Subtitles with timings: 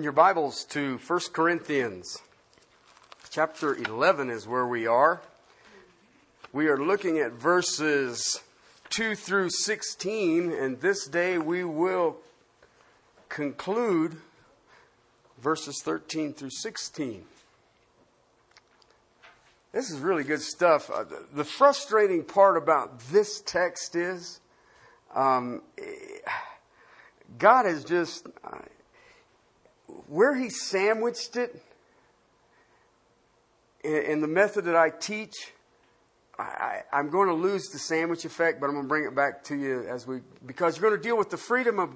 [0.00, 2.22] Open your Bibles to 1 Corinthians.
[3.28, 5.20] Chapter 11 is where we are.
[6.54, 8.40] We are looking at verses
[8.88, 12.16] 2 through 16, and this day we will
[13.28, 14.16] conclude
[15.38, 17.22] verses 13 through 16.
[19.72, 20.88] This is really good stuff.
[20.88, 21.04] Uh,
[21.34, 24.40] the frustrating part about this text is
[25.14, 25.60] um,
[27.38, 28.26] God has just.
[30.10, 31.62] Where he sandwiched it
[33.84, 35.52] in, the method that I teach,
[36.36, 39.44] I, am going to lose the sandwich effect, but I'm going to bring it back
[39.44, 41.94] to you as we, because you're going to deal with the freedom of,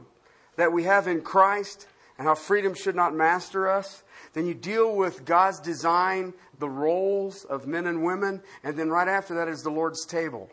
[0.55, 4.05] that we have in Christ and how freedom should not master us.
[4.33, 9.09] Then you deal with God's design, the roles of men and women, and then right
[9.09, 10.49] after that is the Lord's table.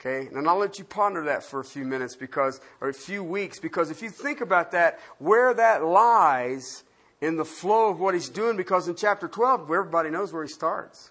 [0.00, 0.28] Okay?
[0.34, 3.58] And I'll let you ponder that for a few minutes because, or a few weeks,
[3.58, 6.84] because if you think about that, where that lies
[7.20, 10.48] in the flow of what he's doing, because in chapter 12, everybody knows where he
[10.48, 11.10] starts.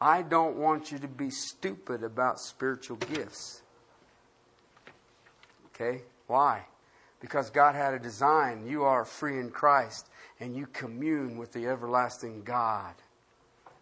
[0.00, 3.62] I don't want you to be stupid about spiritual gifts.
[5.68, 6.02] Okay?
[6.26, 6.64] Why?
[7.20, 8.66] Because God had a design.
[8.66, 10.08] You are free in Christ
[10.40, 12.94] and you commune with the everlasting God.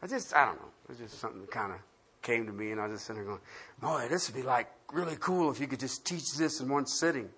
[0.03, 0.69] I just, I don't know.
[0.91, 1.79] It's just something kind of
[2.23, 3.41] came to me, and I was just sitting there going,
[3.81, 6.87] Boy, this would be like really cool if you could just teach this in one
[6.87, 7.29] sitting.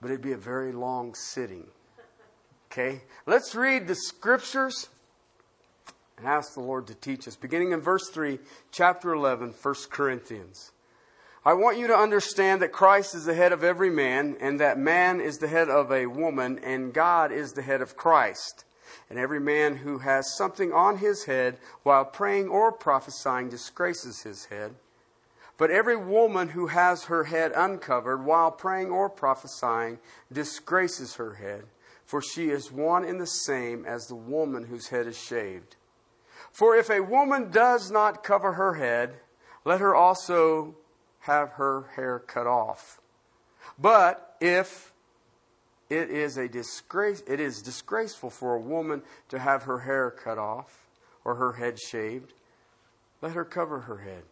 [0.00, 1.66] But it'd be a very long sitting.
[2.70, 3.02] Okay?
[3.26, 4.88] Let's read the scriptures
[6.16, 7.36] and ask the Lord to teach us.
[7.36, 8.38] Beginning in verse 3,
[8.70, 10.72] chapter 11, 1 Corinthians.
[11.44, 14.78] I want you to understand that Christ is the head of every man, and that
[14.78, 18.64] man is the head of a woman, and God is the head of Christ.
[19.08, 24.46] And every man who has something on his head while praying or prophesying disgraces his
[24.46, 24.74] head.
[25.58, 29.98] But every woman who has her head uncovered while praying or prophesying
[30.32, 31.64] disgraces her head,
[32.04, 35.76] for she is one and the same as the woman whose head is shaved.
[36.50, 39.16] For if a woman does not cover her head,
[39.64, 40.76] let her also
[41.20, 43.00] have her hair cut off.
[43.78, 44.89] But if
[45.90, 50.38] it is a disgrace it is disgraceful for a woman to have her hair cut
[50.38, 50.86] off
[51.24, 52.32] or her head shaved.
[53.20, 54.22] Let her cover her head.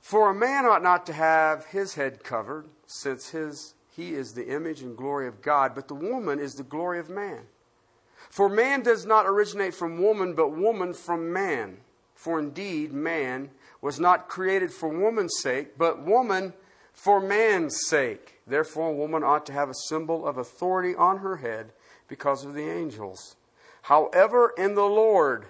[0.00, 4.48] For a man ought not to have his head covered since his he is the
[4.48, 7.40] image and glory of God but the woman is the glory of man.
[8.28, 11.78] For man does not originate from woman but woman from man.
[12.14, 13.50] For indeed man
[13.80, 16.52] was not created for woman's sake but woman
[16.92, 18.39] for man's sake.
[18.50, 21.72] Therefore, a woman ought to have a symbol of authority on her head
[22.08, 23.36] because of the angels.
[23.82, 25.46] However, in the Lord,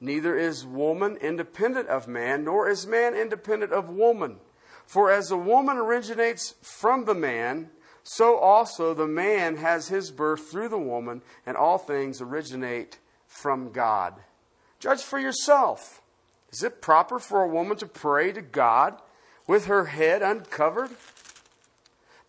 [0.00, 4.38] neither is woman independent of man, nor is man independent of woman.
[4.84, 7.70] For as the woman originates from the man,
[8.02, 13.70] so also the man has his birth through the woman, and all things originate from
[13.70, 14.14] God.
[14.80, 16.02] Judge for yourself.
[16.52, 19.00] Is it proper for a woman to pray to God
[19.46, 20.90] with her head uncovered?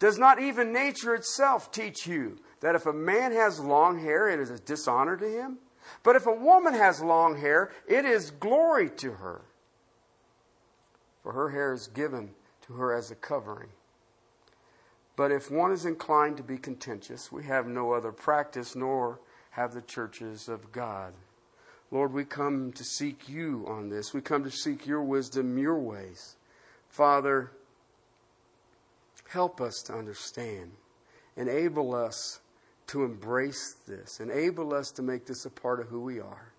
[0.01, 4.39] Does not even nature itself teach you that if a man has long hair, it
[4.39, 5.59] is a dishonor to him?
[6.01, 9.41] But if a woman has long hair, it is glory to her.
[11.21, 12.31] For her hair is given
[12.65, 13.69] to her as a covering.
[15.15, 19.19] But if one is inclined to be contentious, we have no other practice, nor
[19.51, 21.13] have the churches of God.
[21.91, 24.15] Lord, we come to seek you on this.
[24.15, 26.37] We come to seek your wisdom, your ways.
[26.89, 27.51] Father,
[29.31, 30.71] help us to understand.
[31.37, 32.39] Enable us
[32.87, 34.19] to embrace this.
[34.19, 36.51] Enable us to make this a part of who we are.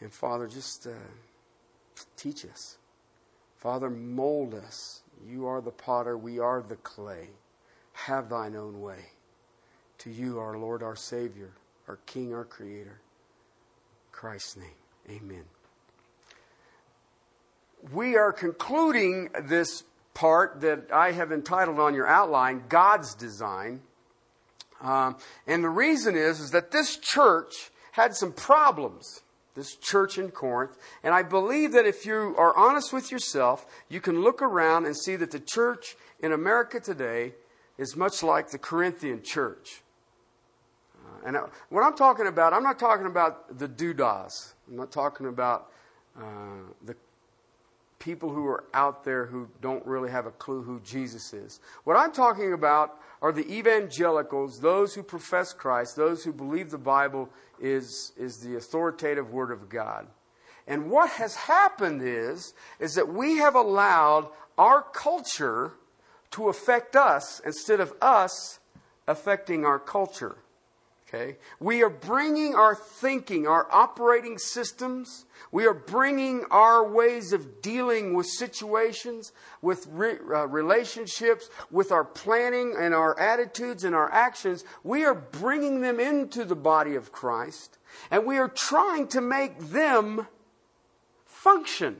[0.00, 0.90] And Father, just uh,
[2.16, 2.76] teach us.
[3.56, 5.02] Father, mold us.
[5.26, 7.28] You are the potter, we are the clay.
[7.92, 8.98] Have thine own way.
[9.98, 11.52] To you, our Lord, our Savior,
[11.86, 13.00] our King, our Creator.
[14.10, 14.68] Christ's name,
[15.08, 15.44] amen
[17.90, 19.82] we are concluding this
[20.14, 23.80] part that I have entitled on your outline, God's Design.
[24.80, 25.16] Um,
[25.46, 29.22] and the reason is, is that this church had some problems,
[29.54, 30.76] this church in Corinth.
[31.02, 34.96] And I believe that if you are honest with yourself, you can look around and
[34.96, 37.34] see that the church in America today
[37.78, 39.82] is much like the Corinthian church.
[40.96, 41.36] Uh, and
[41.68, 44.52] what I'm talking about, I'm not talking about the doodahs.
[44.68, 45.70] I'm not talking about
[46.18, 46.22] uh,
[46.84, 46.96] the
[48.02, 51.60] people who are out there who don't really have a clue who Jesus is.
[51.84, 56.78] What I'm talking about are the evangelicals, those who profess Christ, those who believe the
[56.78, 57.28] Bible
[57.60, 60.08] is, is the authoritative Word of God.
[60.66, 64.28] And what has happened is, is that we have allowed
[64.58, 65.74] our culture
[66.32, 68.58] to affect us instead of us
[69.06, 70.36] affecting our culture.
[71.12, 71.36] Okay?
[71.60, 78.14] We are bringing our thinking, our operating systems, we are bringing our ways of dealing
[78.14, 84.64] with situations, with re- uh, relationships, with our planning and our attitudes and our actions.
[84.82, 87.76] We are bringing them into the body of Christ,
[88.10, 90.26] and we are trying to make them
[91.26, 91.98] function.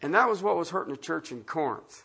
[0.00, 2.04] And that was what was hurting the church in Corinth.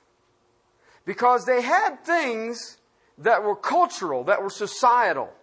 [1.05, 2.76] Because they had things
[3.17, 5.33] that were cultural, that were societal.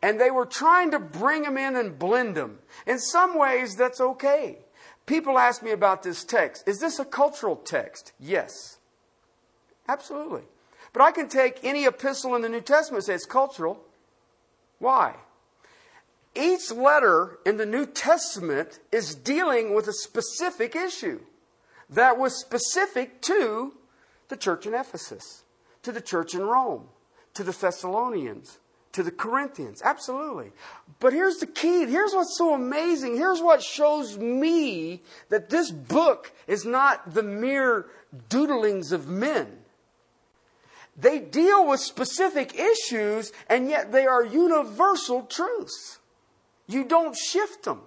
[0.00, 2.58] And they were trying to bring them in and blend them.
[2.86, 4.58] In some ways, that's okay.
[5.06, 6.66] People ask me about this text.
[6.66, 8.12] Is this a cultural text?
[8.18, 8.78] Yes.
[9.88, 10.42] Absolutely.
[10.92, 13.80] But I can take any epistle in the New Testament and say it's cultural.
[14.78, 15.16] Why?
[16.34, 21.20] Each letter in the New Testament is dealing with a specific issue
[21.90, 23.74] that was specific to
[24.28, 25.42] the church in Ephesus
[25.82, 26.88] to the church in Rome,
[27.34, 28.58] to the Thessalonians,
[28.92, 29.82] to the Corinthians.
[29.84, 30.52] Absolutely.
[31.00, 31.86] But here's the key.
[31.86, 33.16] Here's what's so amazing.
[33.16, 37.86] Here's what shows me that this book is not the mere
[38.28, 39.58] doodlings of men.
[40.96, 45.98] They deal with specific issues, and yet they are universal truths.
[46.66, 47.80] You don't shift them.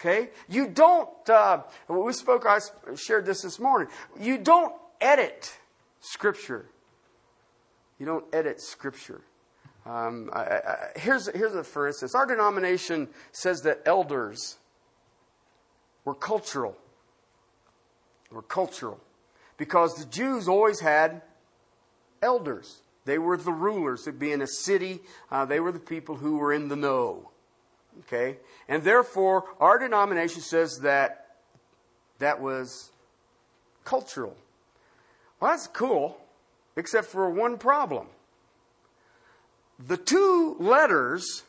[0.00, 0.30] Okay?
[0.48, 2.58] You don't, uh, we spoke, I
[2.96, 3.88] shared this this morning.
[4.18, 5.56] You don't edit
[6.12, 6.66] Scripture.
[7.98, 9.20] You don't edit Scripture.
[9.84, 12.14] Um, I, I, here's, here's a for instance.
[12.14, 14.56] Our denomination says that elders
[16.04, 16.76] were cultural.
[18.30, 19.00] Were cultural.
[19.56, 21.22] Because the Jews always had
[22.22, 22.82] elders.
[23.04, 24.06] They were the rulers.
[24.06, 25.00] It'd be in a city,
[25.30, 27.30] uh, they were the people who were in the know.
[28.00, 28.38] Okay?
[28.68, 31.26] And therefore, our denomination says that
[32.18, 32.92] that was
[33.84, 34.36] cultural.
[35.40, 36.18] Well, that's cool,
[36.76, 38.06] except for one problem.
[39.78, 41.44] The two letters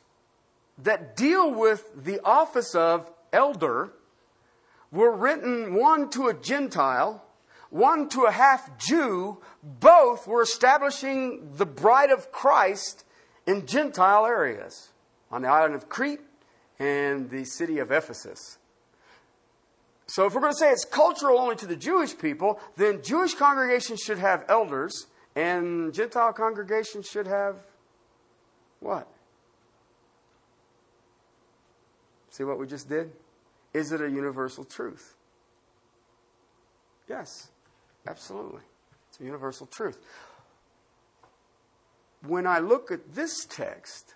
[0.78, 3.90] that deal with the office of elder
[4.92, 7.24] were written one to a Gentile,
[7.72, 9.40] one to a half Jew.
[9.64, 13.04] Both were establishing the bride of Christ
[13.48, 14.90] in Gentile areas
[15.32, 16.22] on the island of Crete
[16.78, 18.59] and the city of Ephesus.
[20.10, 23.36] So if we're going to say it's cultural only to the Jewish people, then Jewish
[23.36, 27.58] congregations should have elders, and Gentile congregations should have
[28.80, 29.08] what?
[32.32, 33.12] See what we just did?
[33.72, 35.16] Is it a universal truth?
[37.08, 37.50] Yes,
[38.08, 38.62] absolutely.
[39.10, 40.00] It's a universal truth.
[42.26, 44.16] When I look at this text,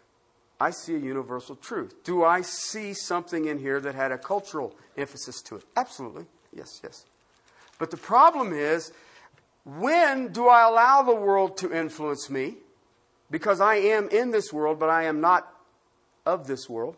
[0.63, 2.05] I see a universal truth.
[2.05, 5.63] Do I see something in here that had a cultural emphasis to it?
[5.75, 6.25] Absolutely.
[6.55, 7.03] Yes, yes.
[7.79, 8.93] But the problem is,
[9.65, 12.55] when do I allow the world to influence me?
[13.29, 15.53] Because I am in this world, but I am not
[16.25, 16.95] of this world.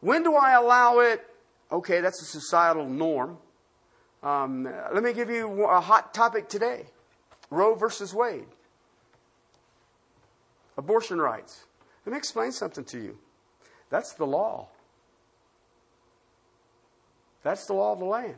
[0.00, 1.24] When do I allow it?
[1.70, 3.38] Okay, that's a societal norm.
[4.24, 6.86] Um, let me give you a hot topic today
[7.48, 8.48] Roe versus Wade.
[10.76, 11.66] Abortion rights.
[12.06, 13.18] Let me explain something to you.
[13.90, 14.68] That's the law.
[17.42, 18.36] That's the law of the land.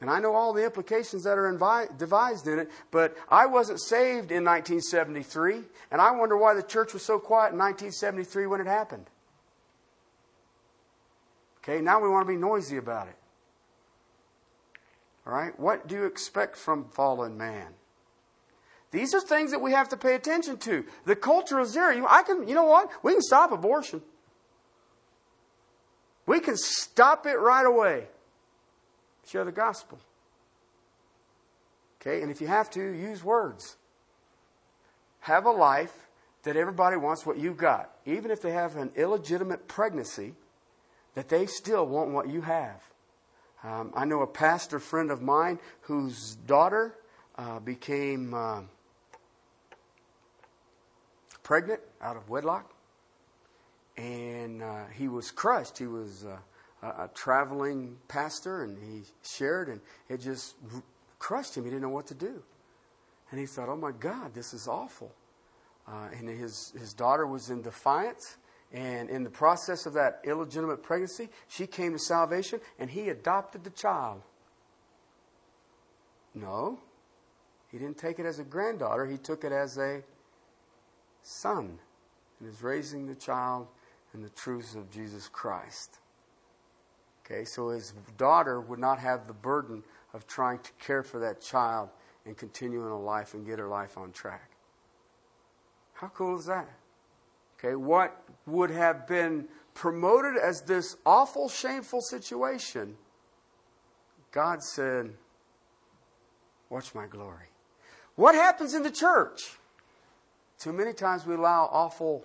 [0.00, 3.80] And I know all the implications that are invi- devised in it, but I wasn't
[3.80, 5.60] saved in 1973,
[5.92, 9.08] and I wonder why the church was so quiet in 1973 when it happened.
[11.58, 13.16] Okay, now we want to be noisy about it.
[15.24, 17.74] All right, what do you expect from fallen man?
[18.92, 20.84] These are things that we have to pay attention to.
[21.06, 21.90] The culture is there.
[22.08, 22.90] I can, you know what?
[23.02, 24.02] We can stop abortion.
[26.26, 28.06] We can stop it right away.
[29.26, 29.98] Share the gospel.
[32.00, 33.76] Okay, and if you have to, use words.
[35.20, 36.08] Have a life
[36.42, 37.90] that everybody wants what you've got.
[38.04, 40.34] Even if they have an illegitimate pregnancy,
[41.14, 42.82] that they still want what you have.
[43.64, 46.94] Um, I know a pastor friend of mine whose daughter
[47.38, 48.34] uh, became.
[48.34, 48.62] Uh,
[51.52, 52.72] pregnant out of wedlock.
[53.98, 55.76] And uh, he was crushed.
[55.76, 59.78] He was uh, a, traveling pastor, and he shared, and
[60.08, 60.54] it just
[61.18, 61.64] crushed him.
[61.64, 62.42] He didn't know what to do.
[63.30, 65.12] And he thought, oh my God, this is awful.
[65.86, 68.38] Uh, and his, his daughter was in defiance.
[68.72, 73.62] And in the process of that illegitimate pregnancy, she came to salvation and he adopted
[73.62, 74.22] the child.
[76.34, 76.78] No,
[77.70, 80.02] he didn't take it as a granddaughter, he took it as a
[81.22, 81.78] son
[82.40, 83.66] and is raising the child
[84.14, 85.98] in the truths of Jesus Christ.
[87.24, 91.40] Okay, so his daughter would not have the burden of trying to care for that
[91.40, 91.88] child
[92.26, 94.50] and continue in a life and get her life on track.
[95.94, 96.68] How cool is that?
[97.58, 102.96] Okay, what would have been promoted as this awful, shameful situation,
[104.32, 105.14] God said,
[106.70, 107.48] Watch my glory.
[108.16, 109.58] What happens in the church?
[110.62, 112.24] Too many times we allow awful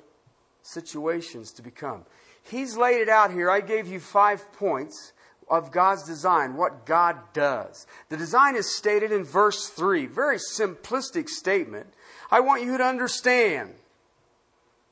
[0.62, 2.06] situations to become.
[2.44, 3.50] He's laid it out here.
[3.50, 5.14] I gave you five points
[5.50, 7.88] of God's design, what God does.
[8.10, 11.88] The design is stated in verse 3, very simplistic statement.
[12.30, 13.74] I want you to understand.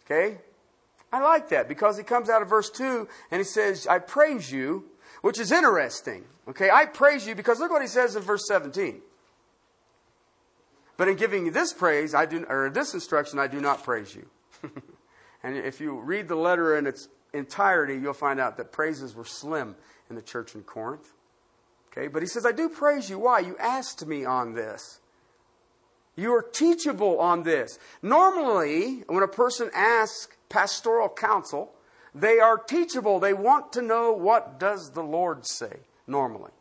[0.05, 0.39] Okay?
[1.13, 4.51] I like that because he comes out of verse 2 and he says, I praise
[4.51, 4.85] you,
[5.21, 6.23] which is interesting.
[6.47, 6.71] Okay?
[6.71, 9.01] I praise you because look what he says in verse 17.
[10.97, 14.15] But in giving you this praise, I do, or this instruction, I do not praise
[14.15, 14.27] you.
[15.43, 19.25] and if you read the letter in its entirety, you'll find out that praises were
[19.25, 19.75] slim
[20.09, 21.13] in the church in Corinth.
[21.91, 23.19] Okay, but he says, I do praise you.
[23.19, 23.39] Why?
[23.39, 24.99] You asked me on this.
[26.15, 27.77] You are teachable on this.
[28.01, 31.73] Normally, when a person asks pastoral counsel,
[32.13, 33.19] they are teachable.
[33.19, 36.51] They want to know what does the Lord say, normally.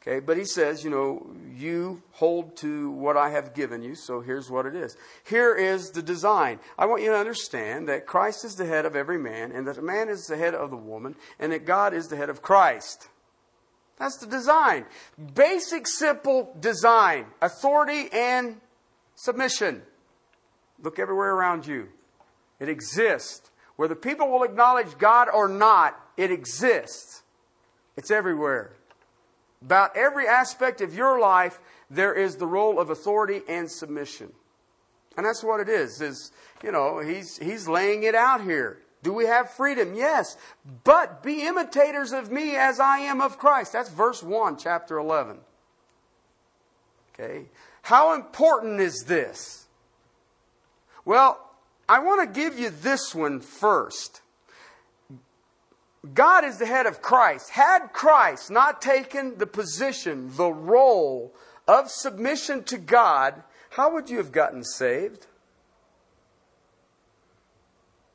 [0.00, 4.20] Okay, but he says, you know, you hold to what I have given you, so
[4.20, 4.96] here's what it is.
[5.24, 6.60] Here is the design.
[6.78, 9.76] I want you to understand that Christ is the head of every man, and that
[9.76, 12.42] a man is the head of the woman, and that God is the head of
[12.42, 13.08] Christ.
[13.98, 14.86] That's the design.
[15.34, 17.26] Basic, simple design.
[17.42, 18.60] Authority and
[19.16, 19.82] submission.
[20.80, 21.88] Look everywhere around you.
[22.60, 23.50] It exists.
[23.74, 27.22] Whether people will acknowledge God or not, it exists.
[27.96, 28.77] It's everywhere.
[29.62, 31.58] About every aspect of your life,
[31.90, 34.32] there is the role of authority and submission.
[35.16, 38.78] And that's what it is, is, you know, he's, he's laying it out here.
[39.02, 39.94] Do we have freedom?
[39.94, 40.36] Yes.
[40.84, 43.72] But be imitators of me as I am of Christ.
[43.72, 45.38] That's verse 1, chapter 11.
[47.14, 47.46] Okay.
[47.82, 49.66] How important is this?
[51.04, 51.40] Well,
[51.88, 54.20] I want to give you this one first.
[56.14, 57.50] God is the head of Christ.
[57.50, 61.34] Had Christ not taken the position, the role
[61.66, 65.26] of submission to God, how would you have gotten saved?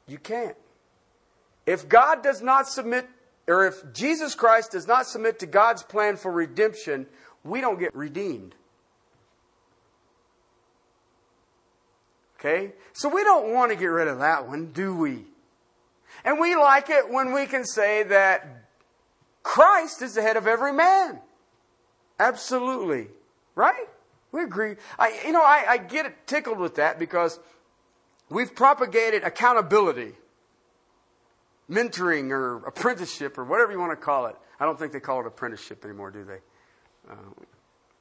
[0.08, 0.56] You can't.
[1.66, 3.08] If God does not submit,
[3.48, 7.06] or if Jesus Christ does not submit to God's plan for redemption,
[7.44, 8.56] we don't get redeemed.
[12.40, 12.74] Okay?
[12.92, 15.26] So we don't want to get rid of that one, do we?
[16.24, 18.66] And we like it when we can say that
[19.44, 21.20] Christ is the head of every man.
[22.20, 23.08] Absolutely.
[23.56, 23.88] Right?
[24.32, 24.76] We agree.
[24.98, 27.40] I, you know, I, I get tickled with that because
[28.30, 30.14] we've propagated accountability,
[31.70, 34.36] mentoring or apprenticeship or whatever you want to call it.
[34.60, 36.40] I don't think they call it apprenticeship anymore, do they?
[37.12, 37.16] Uh,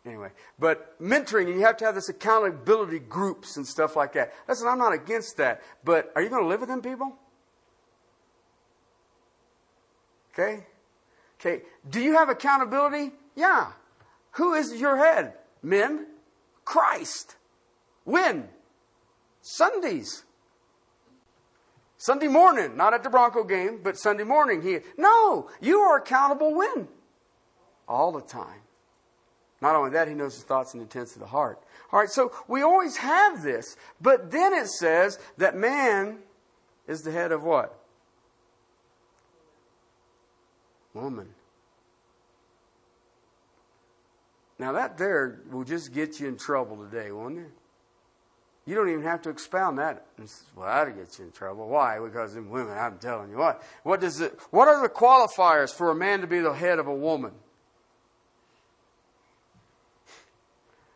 [0.06, 4.32] anyway, but mentoring, and you have to have this accountability groups and stuff like that.
[4.48, 7.18] Listen, I'm not against that, but are you going to live with them people?
[10.32, 10.64] Okay?
[11.40, 11.62] Okay.
[11.88, 13.12] Do you have accountability?
[13.34, 13.72] Yeah.
[14.32, 15.34] Who is your head?
[15.62, 16.06] Men?
[16.64, 17.36] Christ.
[18.04, 18.48] When?
[19.40, 20.24] Sundays.
[21.96, 24.62] Sunday morning, not at the Bronco game, but Sunday morning.
[24.62, 26.88] He, no, you are accountable when?
[27.86, 28.62] All the time.
[29.60, 31.62] Not only that, he knows the thoughts and intents of the heart.
[31.92, 36.18] All right, so we always have this, but then it says that man
[36.88, 37.81] is the head of what?
[40.94, 41.28] Woman.
[44.58, 47.50] Now, that there will just get you in trouble today, won't it?
[48.64, 50.06] You don't even have to expound that.
[50.54, 51.68] Well, that'll get you in trouble.
[51.68, 51.98] Why?
[51.98, 53.60] Because in women, I'm telling you what.
[53.82, 54.38] What does it?
[54.50, 57.32] What are the qualifiers for a man to be the head of a woman?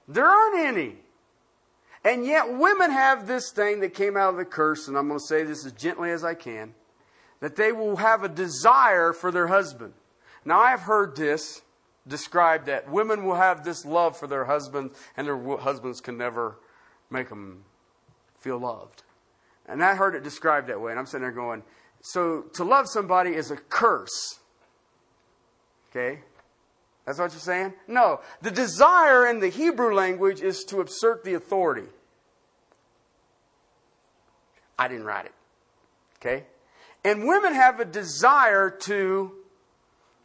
[0.07, 0.99] There aren't any.
[2.05, 5.19] And yet, women have this thing that came out of the curse, and I'm going
[5.19, 6.73] to say this as gently as I can
[7.41, 9.93] that they will have a desire for their husband.
[10.45, 11.63] Now, I've heard this
[12.07, 16.59] described that women will have this love for their husband, and their husbands can never
[17.11, 17.65] make them
[18.39, 19.03] feel loved.
[19.67, 21.63] And I heard it described that way, and I'm sitting there going,
[22.01, 24.39] so to love somebody is a curse.
[25.91, 26.21] Okay?
[27.05, 27.75] That's what you're saying?
[27.89, 28.21] No.
[28.43, 31.89] The desire in the Hebrew language is to assert the authority.
[34.79, 35.35] I didn't write it.
[36.21, 36.45] Okay?
[37.07, 39.31] And women have a desire to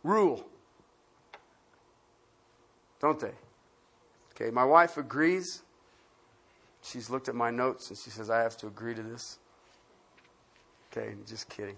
[0.03, 0.43] rule.
[2.99, 3.33] Don't they?
[4.33, 5.61] Okay, my wife agrees.
[6.81, 9.37] She's looked at my notes and she says, I have to agree to this.
[10.91, 11.77] Okay, just kidding.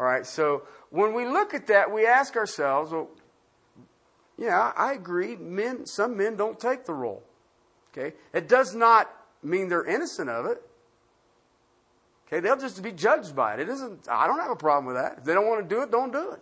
[0.00, 3.08] All right, so when we look at that, we ask ourselves, well,
[4.36, 5.36] yeah, I agree.
[5.36, 7.22] Men, some men don't take the role.
[7.92, 8.16] Okay?
[8.32, 9.14] It does not
[9.44, 10.60] mean they're innocent of it.
[12.30, 12.40] Okay?
[12.40, 13.60] They'll just be judged by it.
[13.60, 15.18] It isn't, I don't have a problem with that.
[15.18, 16.40] If they don't want to do it, don't do it.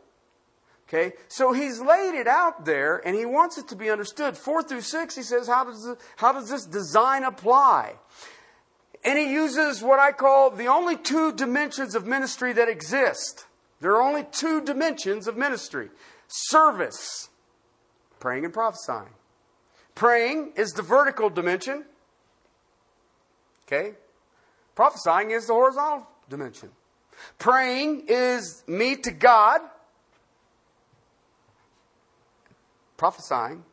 [0.89, 1.17] Okay?
[1.29, 4.37] So he's laid it out there and he wants it to be understood.
[4.37, 7.95] Four through six, he says, how does, it, how does this design apply?
[9.05, 13.47] And he uses what I call the only two dimensions of ministry that exist.
[13.81, 15.89] There are only two dimensions of ministry
[16.27, 17.29] service,
[18.21, 19.15] praying and prophesying.
[19.95, 21.85] Praying is the vertical dimension.
[23.67, 23.95] Okay?
[24.79, 26.71] Prophesying is the horizontal dimension.
[27.41, 29.61] Praying is me to God.
[32.97, 33.65] Prophesying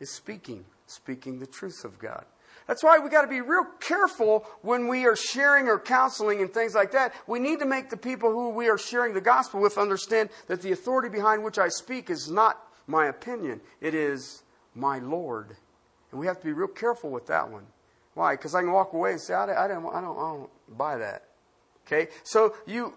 [0.00, 2.24] is speaking, speaking the truth of God.
[2.66, 6.50] That's why we got to be real careful when we are sharing or counseling and
[6.50, 7.12] things like that.
[7.26, 10.62] We need to make the people who we are sharing the gospel with understand that
[10.62, 15.58] the authority behind which I speak is not my opinion, it is my Lord.
[16.10, 17.66] And we have to be real careful with that one.
[18.14, 18.34] Why?
[18.34, 20.98] Because I can walk away and say, I, I, don't, I, don't, I don't buy
[20.98, 21.24] that.
[21.86, 22.08] Okay?
[22.24, 22.94] So you,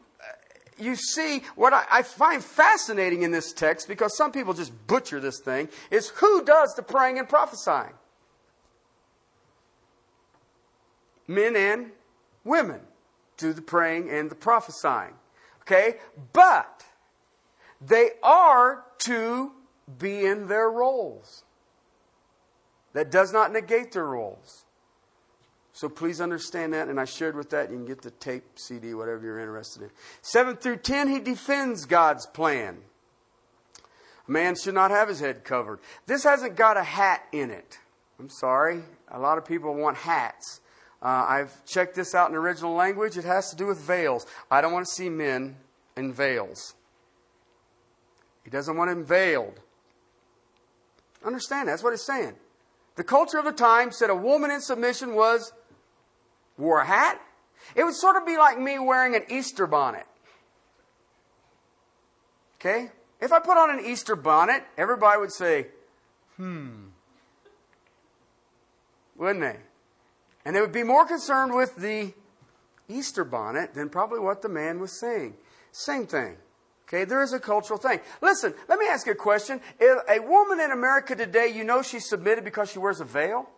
[0.77, 5.19] you see, what I, I, find fascinating in this text, because some people just butcher
[5.19, 7.93] this thing, is who does the praying and prophesying?
[11.27, 11.91] Men and
[12.43, 12.81] women
[13.37, 15.13] do the praying and the prophesying.
[15.61, 15.95] Okay?
[16.33, 16.85] But
[17.81, 19.51] they are to
[19.97, 21.43] be in their roles.
[22.93, 24.64] That does not negate their roles.
[25.75, 27.69] So please understand that, and I shared with that.
[27.69, 29.89] You can get the tape, CD, whatever you're interested in.
[30.21, 32.77] 7 through 10, he defends God's plan.
[34.25, 35.81] A man should not have his head covered.
[36.05, 37.77] This hasn't got a hat in it.
[38.21, 38.83] I'm sorry.
[39.11, 40.61] A lot of people want hats.
[41.01, 43.17] Uh, I've checked this out in original language.
[43.17, 44.25] It has to do with veils.
[44.49, 45.57] I don't want to see men
[45.97, 46.73] in veils.
[48.45, 49.59] He doesn't want him veiled.
[51.25, 52.35] Understand, that's what he's saying.
[52.95, 55.51] The culture of the time said a woman in submission was
[56.57, 57.21] wore a hat.
[57.75, 60.05] It would sort of be like me wearing an Easter bonnet.
[62.59, 62.91] Okay?
[63.21, 65.67] If I put on an Easter bonnet, everybody would say,
[66.37, 66.87] hmm.
[69.17, 69.57] Wouldn't they?
[70.43, 72.13] And they would be more concerned with the
[72.87, 75.35] Easter bonnet than probably what the man was saying.
[75.71, 76.37] Same thing.
[76.87, 77.99] Okay, there is a cultural thing.
[78.21, 79.59] Listen, let me ask you a question.
[79.79, 83.49] If a woman in America today, you know she's submitted because she wears a veil?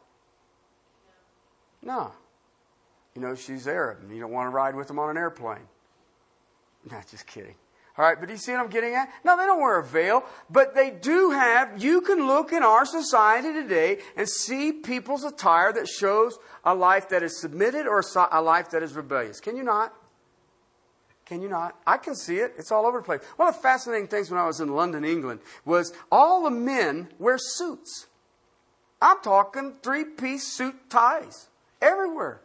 [1.82, 2.14] No.
[3.18, 5.68] You know, she's Arab and you don't want to ride with them on an airplane.
[6.92, 7.56] Not just kidding.
[7.98, 9.10] All right, but do you see what I'm getting at?
[9.24, 12.86] No, they don't wear a veil, but they do have, you can look in our
[12.86, 18.40] society today and see people's attire that shows a life that is submitted or a
[18.40, 19.40] life that is rebellious.
[19.40, 19.96] Can you not?
[21.26, 21.76] Can you not?
[21.88, 22.54] I can see it.
[22.56, 23.22] It's all over the place.
[23.38, 27.08] One of the fascinating things when I was in London, England, was all the men
[27.18, 28.06] wear suits.
[29.02, 31.48] I'm talking three piece suit ties
[31.82, 32.42] everywhere.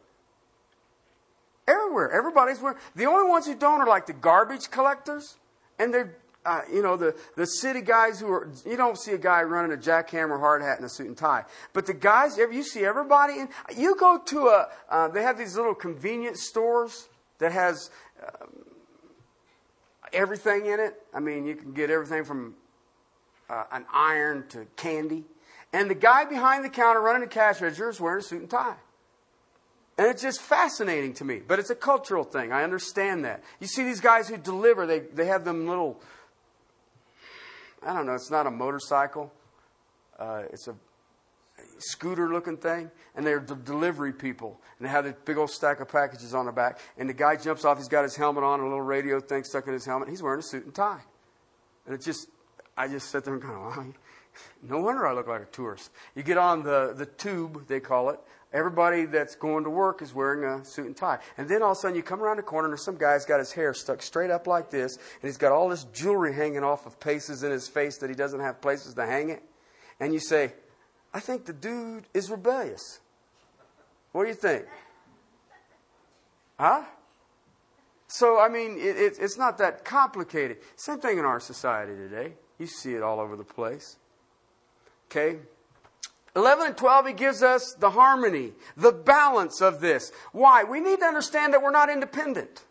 [1.67, 2.11] Everywhere.
[2.11, 2.79] Everybody's wearing.
[2.97, 5.37] The only ones who don't are like the garbage collectors,
[5.79, 8.51] and they're, uh, you know, the, the city guys who are.
[8.67, 11.45] You don't see a guy running a jackhammer hard hat and a suit and tie.
[11.73, 13.49] But the guys, you see everybody in.
[13.77, 14.69] You go to a.
[14.89, 17.91] Uh, they have these little convenience stores that has.
[18.21, 18.47] Uh,
[20.13, 21.03] everything in it.
[21.15, 22.55] I mean, you can get everything from
[23.49, 25.25] uh, an iron to candy.
[25.73, 28.51] And the guy behind the counter running the cash register is wearing a suit and
[28.51, 28.77] tie.
[29.99, 31.41] And it's just fascinating to me.
[31.47, 32.53] But it's a cultural thing.
[32.53, 33.43] I understand that.
[33.61, 36.01] You see these guys who deliver, they, they have them little,
[37.87, 39.33] I don't know, it's not a motorcycle.
[40.19, 40.75] Uh, it's a
[41.79, 42.91] scooter looking thing.
[43.15, 44.59] And they're the delivery people.
[44.79, 46.79] And they have this big old stack of packages on the back.
[46.97, 49.67] And the guy jumps off, he's got his helmet on, a little radio thing stuck
[49.67, 50.09] in his helmet.
[50.09, 51.03] He's wearing a suit and tie.
[51.85, 52.29] And it just,
[52.79, 53.95] I just sit there and kind of,
[54.63, 55.91] no wonder I look like a tourist.
[56.15, 58.21] You get on the, the tube, they call it.
[58.53, 61.19] Everybody that's going to work is wearing a suit and tie.
[61.39, 63.39] And then all of a sudden you come around the corner and some guy's got
[63.39, 66.85] his hair stuck straight up like this, and he's got all this jewelry hanging off
[66.85, 69.43] of paces in his face that he doesn't have places to hang it.
[70.01, 70.53] And you say,
[71.15, 73.01] I think the dude is rebellious.
[74.13, 74.67] What do you think?
[76.59, 76.85] Huh?
[78.09, 80.59] So, I mean, it, it, it's not that complicated.
[80.77, 82.35] Same thing in our society today.
[82.59, 83.97] You see it all over the place.
[85.11, 85.39] Okay?
[86.35, 90.13] 11 and 12, he gives us the harmony, the balance of this.
[90.33, 90.65] Why?
[90.65, 92.65] We need to understand that we're not independent.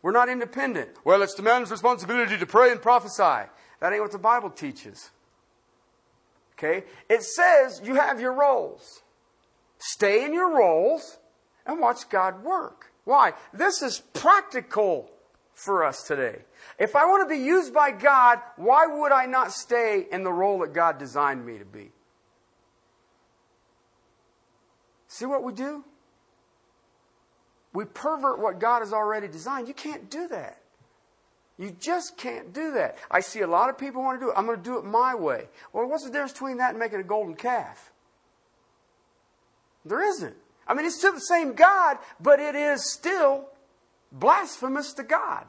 [0.00, 0.90] We're not independent.
[1.04, 3.48] Well, it's the man's responsibility to pray and prophesy.
[3.80, 5.10] That ain't what the Bible teaches.
[6.58, 6.84] Okay?
[7.08, 9.02] It says you have your roles.
[9.78, 11.18] Stay in your roles
[11.66, 12.92] and watch God work.
[13.04, 13.32] Why?
[13.52, 15.10] This is practical
[15.54, 16.42] for us today.
[16.78, 20.32] If I want to be used by God, why would I not stay in the
[20.32, 21.92] role that God designed me to be?
[25.14, 25.84] See what we do?
[27.72, 29.68] We pervert what God has already designed.
[29.68, 30.60] You can't do that.
[31.56, 32.98] You just can't do that.
[33.12, 34.34] I see a lot of people want to do it.
[34.36, 35.46] I'm going to do it my way.
[35.72, 37.92] Well, what's the difference between that and making a golden calf?
[39.84, 40.34] There isn't.
[40.66, 43.44] I mean, it's still the same God, but it is still
[44.10, 45.46] blasphemous to God.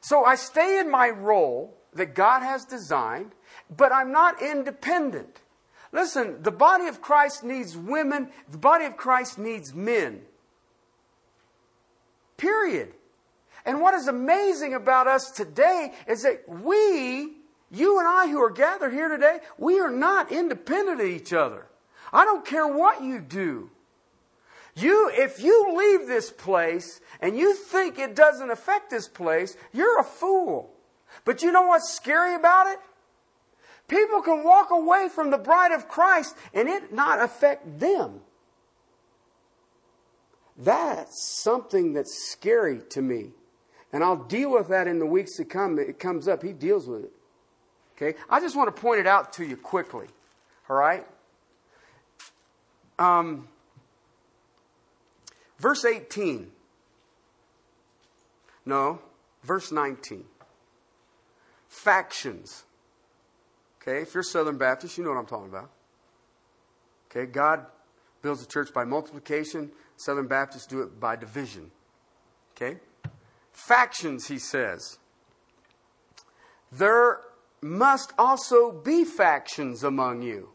[0.00, 3.32] So I stay in my role that God has designed,
[3.76, 5.42] but I'm not independent.
[5.92, 10.22] Listen, the body of Christ needs women, the body of Christ needs men.
[12.36, 12.92] Period.
[13.64, 17.32] And what is amazing about us today is that we,
[17.70, 21.66] you and I who are gathered here today, we are not independent of each other.
[22.12, 23.70] I don't care what you do.
[24.74, 30.00] You, if you leave this place and you think it doesn't affect this place, you're
[30.00, 30.70] a fool.
[31.24, 32.78] But you know what's scary about it?
[33.88, 38.20] People can walk away from the bride of Christ and it not affect them.
[40.58, 43.30] That's something that's scary to me.
[43.92, 45.78] And I'll deal with that in the weeks to come.
[45.78, 46.42] It comes up.
[46.42, 47.12] He deals with it.
[47.96, 48.18] Okay?
[48.28, 50.06] I just want to point it out to you quickly.
[50.68, 51.06] All right?
[52.98, 53.48] Um,
[55.58, 56.50] verse 18.
[58.66, 59.00] No,
[59.42, 60.24] verse 19.
[61.68, 62.64] Factions.
[63.88, 65.70] Okay, if you're Southern Baptist, you know what I'm talking about.
[67.10, 67.64] Okay, God
[68.20, 71.70] builds a church by multiplication, Southern Baptists do it by division.
[72.52, 72.78] Okay?
[73.50, 74.98] Factions, he says.
[76.70, 77.20] There
[77.62, 80.50] must also be factions among you.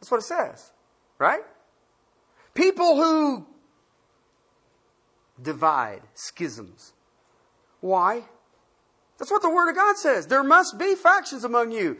[0.00, 0.72] That's what it says,
[1.18, 1.44] right?
[2.52, 3.46] People who
[5.40, 6.94] divide, schisms.
[7.80, 8.24] Why?
[9.18, 10.26] That's what the Word of God says.
[10.26, 11.98] There must be factions among you,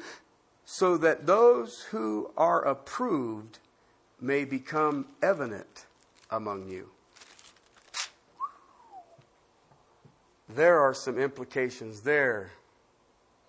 [0.65, 3.59] so that those who are approved
[4.21, 5.87] may become evident
[6.31, 6.91] among you.
[10.49, 12.53] There are some implications there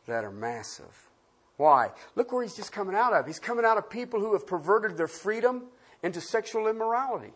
[0.07, 1.09] that are massive.
[1.57, 1.91] Why?
[2.15, 3.25] Look where he's just coming out of.
[3.25, 5.63] He's coming out of people who have perverted their freedom
[6.03, 7.31] into sexual immorality.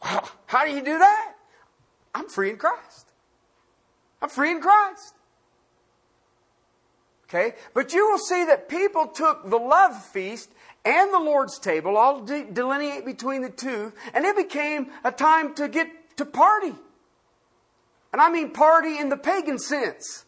[0.00, 1.34] How do you do that?
[2.14, 3.12] I'm free in Christ.
[4.20, 5.14] I'm free in Christ.
[7.30, 7.56] Okay?
[7.74, 10.50] But you will see that people took the love feast
[10.84, 15.54] and the Lord's table, all de- delineate between the two, and it became a time
[15.54, 16.74] to get to party.
[18.12, 20.24] And I mean party in the pagan sense.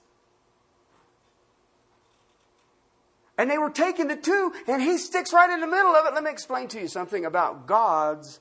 [3.36, 6.14] And they were taking the two, and he sticks right in the middle of it.
[6.14, 8.38] Let me explain to you something about God's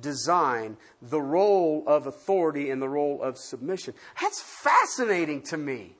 [0.00, 3.94] design, the role of authority and the role of submission.
[4.20, 5.94] That's fascinating to me.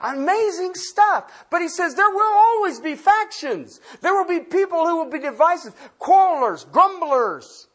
[0.00, 1.46] Amazing stuff.
[1.50, 3.80] But he says there will always be factions.
[4.00, 7.68] There will be people who will be divisive, quarrelers, grumblers.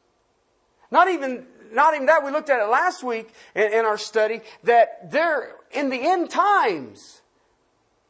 [0.92, 2.24] Not even, not even that.
[2.24, 6.30] We looked at it last week in, in our study that there, in the end
[6.30, 7.22] times,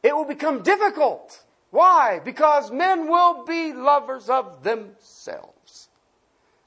[0.04, 1.44] it will become difficult.
[1.70, 2.20] Why?
[2.24, 5.90] Because men will be lovers of themselves.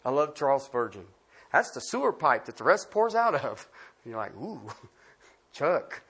[0.04, 1.04] I love Charles Spurgeon.
[1.52, 3.68] That's the sewer pipe that the rest pours out of.
[4.04, 4.60] And you're like, ooh,
[5.52, 6.02] Chuck.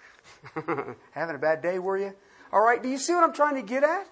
[1.12, 2.14] Having a bad day, were you?
[2.52, 4.06] All right, do you see what I'm trying to get at?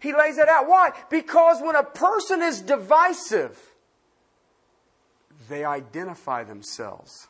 [0.00, 0.68] He lays that out.
[0.68, 0.92] Why?
[1.10, 3.58] Because when a person is divisive,
[5.48, 7.28] they identify themselves.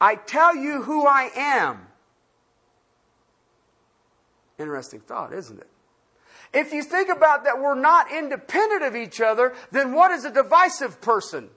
[0.00, 1.86] I tell you who I am.
[4.58, 5.68] Interesting thought, isn't it?
[6.52, 10.30] If you think about that we're not independent of each other, then what is a
[10.30, 11.48] divisive person?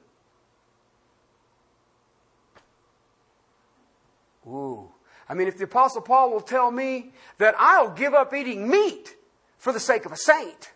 [4.47, 4.91] Ooh.
[5.27, 9.15] I mean, if the Apostle Paul will tell me that I'll give up eating meat
[9.57, 10.71] for the sake of a saint,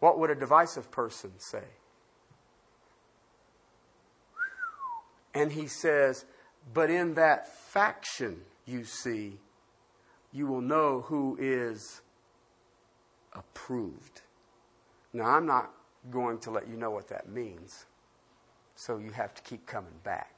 [0.00, 1.64] what would a divisive person say?
[5.34, 6.26] And he says,
[6.72, 9.38] but in that faction, you see,
[10.32, 12.02] you will know who is
[13.32, 14.20] approved.
[15.12, 15.70] Now, I'm not
[16.10, 17.86] going to let you know what that means,
[18.74, 20.33] so you have to keep coming back.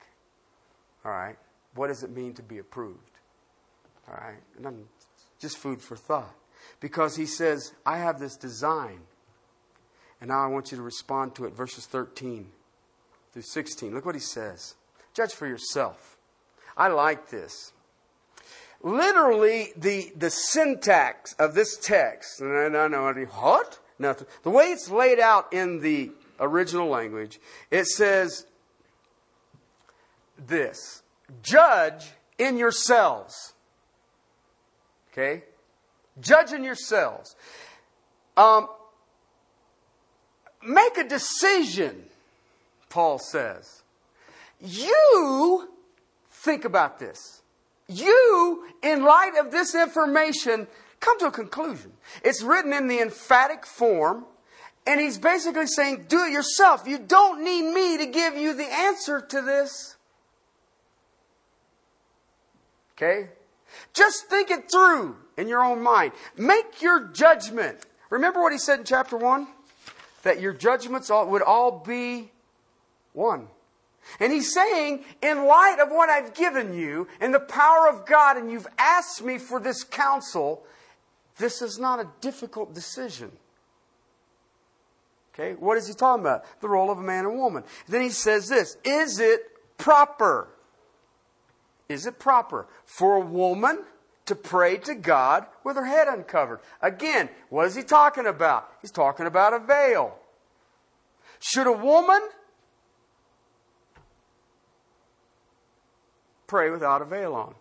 [1.06, 1.36] All right?
[1.76, 2.98] What does it mean to be approved?
[4.08, 4.74] All right?
[5.38, 6.34] Just food for thought.
[6.80, 8.98] Because he says, I have this design.
[10.20, 11.52] And now I want you to respond to it.
[11.52, 12.48] Verses 13
[13.32, 13.94] through 16.
[13.94, 14.74] Look what he says.
[15.14, 16.16] Judge for yourself.
[16.76, 17.72] I like this.
[18.82, 23.78] Literally, the, the syntax of this text, and I know what?
[23.98, 24.26] Nothing.
[24.42, 27.40] The way it's laid out in the original language,
[27.70, 28.46] it says,
[30.38, 31.02] this
[31.42, 33.54] judge in yourselves.
[35.12, 35.44] Okay?
[36.20, 37.36] Judge in yourselves.
[38.36, 38.68] Um,
[40.62, 42.04] make a decision,
[42.88, 43.82] Paul says.
[44.60, 45.68] You
[46.30, 47.42] think about this.
[47.88, 50.66] You, in light of this information,
[51.00, 51.92] come to a conclusion.
[52.22, 54.24] It's written in the emphatic form,
[54.86, 56.86] and he's basically saying, do it yourself.
[56.86, 59.95] You don't need me to give you the answer to this.
[62.96, 63.28] Okay?
[63.92, 66.12] Just think it through in your own mind.
[66.36, 67.78] Make your judgment.
[68.10, 69.46] Remember what he said in chapter 1?
[70.22, 72.30] That your judgments would all be
[73.12, 73.48] one.
[74.20, 78.36] And he's saying, in light of what I've given you and the power of God,
[78.36, 80.64] and you've asked me for this counsel,
[81.38, 83.32] this is not a difficult decision.
[85.34, 86.44] Okay, what is he talking about?
[86.60, 87.64] The role of a man and woman.
[87.88, 89.40] Then he says this Is it
[89.76, 90.48] proper?
[91.88, 93.84] Is it proper for a woman
[94.26, 96.60] to pray to God with her head uncovered?
[96.82, 98.70] Again, what is he talking about?
[98.82, 100.16] He's talking about a veil.
[101.38, 102.20] Should a woman
[106.46, 107.54] pray without a veil on?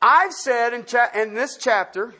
[0.00, 2.14] I've said in, cha- in this chapter,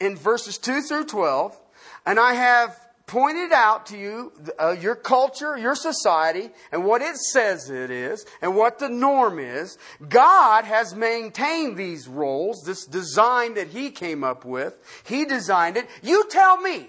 [0.00, 1.58] in verses 2 through 12,
[2.06, 7.16] and I have pointed out to you uh, your culture, your society, and what it
[7.16, 9.76] says it is, and what the norm is.
[10.08, 14.76] God has maintained these roles, this design that He came up with.
[15.04, 15.88] He designed it.
[16.02, 16.86] You tell me.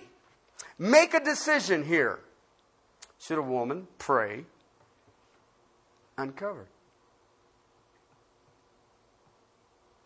[0.77, 2.19] Make a decision here.
[3.19, 4.45] Should a woman pray
[6.17, 6.67] uncovered?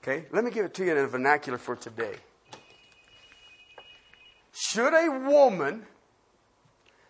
[0.02, 2.16] Okay, let me give it to you in a vernacular for today.
[4.52, 5.86] Should a woman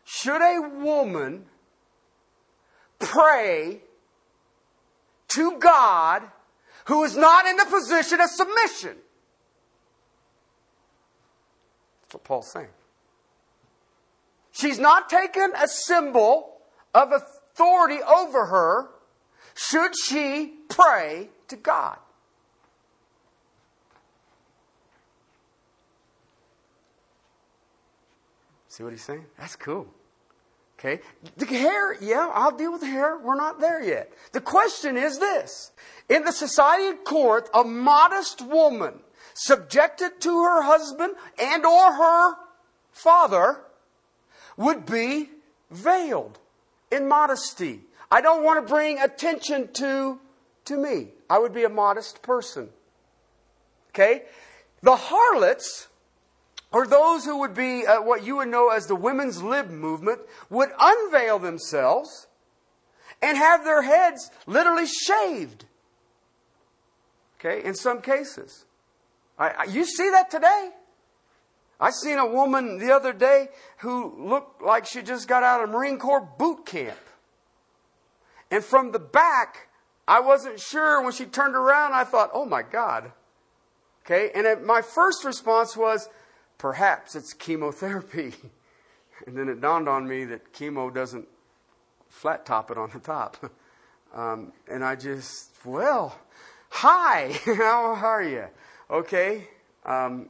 [0.05, 1.45] should a woman
[2.99, 3.81] pray
[5.29, 6.23] to God
[6.85, 8.97] who is not in the position of submission?
[12.01, 12.67] That's what Paul's saying.
[14.51, 16.57] She's not taken a symbol
[16.93, 18.89] of authority over her.
[19.55, 21.97] Should she pray to God?
[28.73, 29.25] See what he's saying?
[29.37, 29.85] That's cool.
[30.79, 30.99] Okay?
[31.37, 33.19] The hair, yeah, I'll deal with the hair.
[33.19, 34.11] We're not there yet.
[34.31, 35.71] The question is this.
[36.09, 38.95] In the society of Corinth, a modest woman
[39.35, 42.33] subjected to her husband and or her
[42.91, 43.59] father
[44.57, 45.29] would be
[45.69, 46.39] veiled
[46.91, 47.81] in modesty.
[48.09, 50.19] I don't want to bring attention to,
[50.65, 51.09] to me.
[51.29, 52.69] I would be a modest person.
[53.91, 54.23] Okay?
[54.81, 55.89] The harlots
[56.73, 60.19] or those who would be uh, what you would know as the women's lib movement
[60.49, 62.27] would unveil themselves
[63.21, 65.65] and have their heads literally shaved.
[67.39, 68.65] Okay, in some cases.
[69.37, 70.71] I, I, you see that today.
[71.79, 75.69] I seen a woman the other day who looked like she just got out of
[75.69, 76.97] Marine Corps boot camp.
[78.49, 79.67] And from the back,
[80.07, 83.11] I wasn't sure when she turned around, I thought, oh my God.
[84.05, 86.09] Okay, and my first response was,
[86.63, 88.33] perhaps it's chemotherapy.
[89.27, 91.27] and then it dawned on me that chemo doesn't
[92.07, 93.37] flat top it on the top.
[94.15, 96.15] Um, and I just, well,
[96.69, 98.45] hi, how are you?
[98.87, 99.47] Okay.
[99.83, 100.29] Um,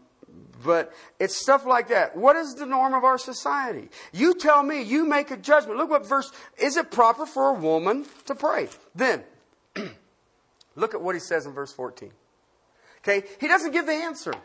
[0.64, 2.16] but it's stuff like that.
[2.16, 3.90] What is the norm of our society?
[4.14, 5.78] You tell me, you make a judgment.
[5.78, 8.70] Look what verse, is it proper for a woman to pray?
[8.96, 9.26] Then,
[10.78, 12.10] look at what he says in verse 14.
[13.00, 14.32] Okay, he doesn't give the answer.
[14.32, 14.40] Do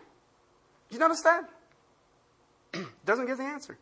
[0.90, 1.48] you notice that?
[3.04, 3.78] Doesn't give the answer.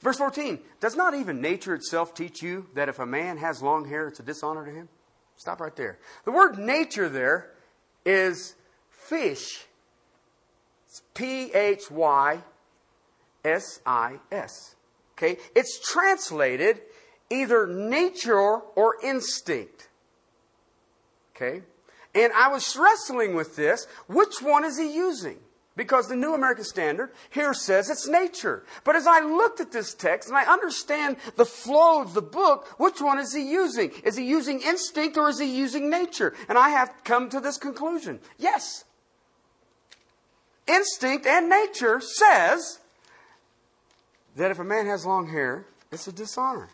[0.00, 3.88] Verse 14 Does not even nature itself teach you that if a man has long
[3.88, 4.88] hair, it's a dishonor to him?
[5.36, 5.98] Stop right there.
[6.24, 7.52] The word nature there
[8.04, 8.54] is
[8.90, 9.66] fish.
[10.86, 12.42] It's P H Y
[13.44, 14.74] S I S.
[15.16, 15.38] Okay?
[15.54, 16.80] It's translated
[17.30, 19.88] either nature or instinct.
[21.34, 21.62] Okay?
[22.14, 23.86] And I was wrestling with this.
[24.06, 25.38] Which one is he using?
[25.78, 28.64] Because the New American Standard here says it's nature.
[28.82, 32.66] But as I looked at this text and I understand the flow of the book,
[32.80, 33.92] which one is he using?
[34.02, 36.34] Is he using instinct or is he using nature?
[36.48, 38.18] And I have come to this conclusion.
[38.38, 38.86] Yes.
[40.66, 42.80] Instinct and nature says
[44.34, 46.70] that if a man has long hair, it's a dishonor.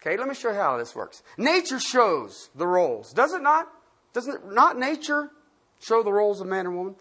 [0.00, 1.22] Okay, let me show you how this works.
[1.36, 3.68] Nature shows the roles, does it not?
[4.14, 5.30] Doesn't it not nature
[5.80, 6.94] show the roles of man and woman.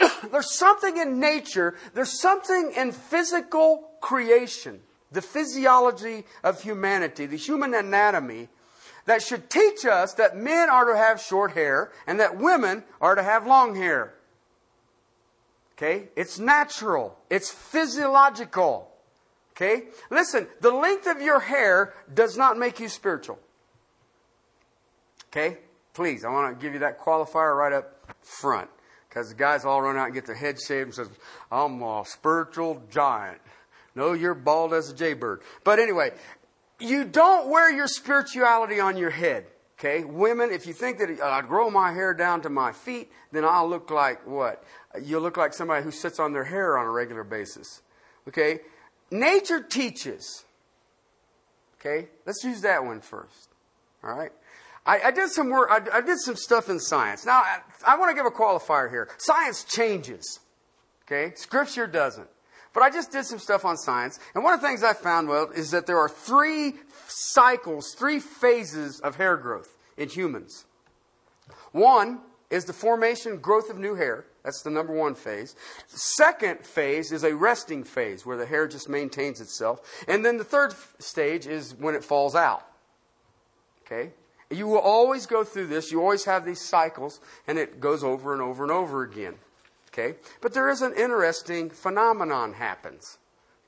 [0.30, 4.80] there's something in nature, there's something in physical creation,
[5.12, 8.48] the physiology of humanity, the human anatomy,
[9.06, 13.14] that should teach us that men are to have short hair and that women are
[13.14, 14.14] to have long hair.
[15.76, 16.08] Okay?
[16.16, 17.18] It's natural.
[17.28, 18.90] It's physiological.
[19.52, 19.84] Okay?
[20.10, 23.38] Listen, the length of your hair does not make you spiritual.
[25.30, 25.58] Okay?
[25.94, 28.68] Please, I want to give you that qualifier right up front.
[29.08, 31.08] Because the guys all run out and get their head shaved and says,
[31.50, 33.40] I'm a spiritual giant.
[33.94, 35.40] No, you're bald as a jaybird.
[35.62, 36.10] But anyway,
[36.80, 39.46] you don't wear your spirituality on your head.
[39.78, 40.02] Okay?
[40.02, 43.44] Women, if you think that uh, I'd grow my hair down to my feet, then
[43.44, 44.64] I'll look like what?
[45.00, 47.82] You'll look like somebody who sits on their hair on a regular basis.
[48.26, 48.60] Okay?
[49.12, 50.44] Nature teaches.
[51.78, 52.08] Okay?
[52.26, 53.50] Let's use that one first.
[54.02, 54.32] All right?
[54.86, 57.24] I, I did some work, I, I, did some stuff in science.
[57.24, 59.08] Now, I, I want to give a qualifier here.
[59.16, 60.40] Science changes.
[61.06, 61.34] Okay?
[61.36, 62.28] Scripture doesn't.
[62.74, 65.28] But I just did some stuff on science, and one of the things I found,
[65.28, 66.74] well, is that there are three
[67.06, 70.64] cycles, three phases of hair growth in humans.
[71.70, 72.20] One
[72.50, 74.26] is the formation, growth of new hair.
[74.42, 75.54] That's the number one phase.
[75.86, 79.80] Second phase is a resting phase where the hair just maintains itself.
[80.06, 82.66] And then the third stage is when it falls out.
[83.86, 84.10] Okay?
[84.54, 85.90] You will always go through this.
[85.90, 89.34] You always have these cycles, and it goes over and over and over again.
[89.88, 90.16] Okay?
[90.40, 93.18] But there is an interesting phenomenon happens.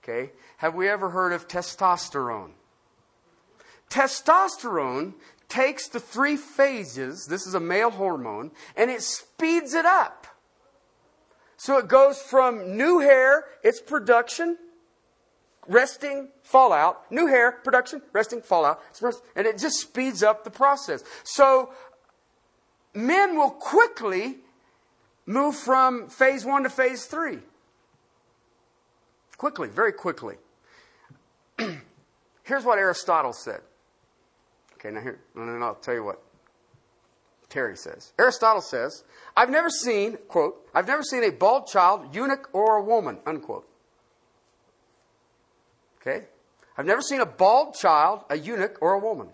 [0.02, 0.32] Okay?
[0.58, 2.52] Have we ever heard of testosterone?
[3.90, 5.14] Testosterone
[5.48, 10.26] takes the three phases, this is a male hormone, and it speeds it up.
[11.56, 14.58] So it goes from new hair, its production,
[15.68, 18.80] resting, fallout, new hair, production, resting, fallout,
[19.34, 21.02] and it just speeds up the process.
[21.24, 21.70] So
[22.94, 24.36] men will quickly
[25.26, 27.38] move from phase one to phase three.
[29.36, 30.36] Quickly, very quickly.
[31.58, 33.60] Here's what Aristotle said.
[34.74, 36.22] Okay, now here, and then I'll tell you what
[37.48, 38.12] Terry says.
[38.18, 39.04] Aristotle says,
[39.36, 43.68] I've never seen, quote, I've never seen a bald child, eunuch, or a woman, unquote.
[46.06, 46.26] Okay?
[46.76, 49.28] I've never seen a bald child, a eunuch, or a woman.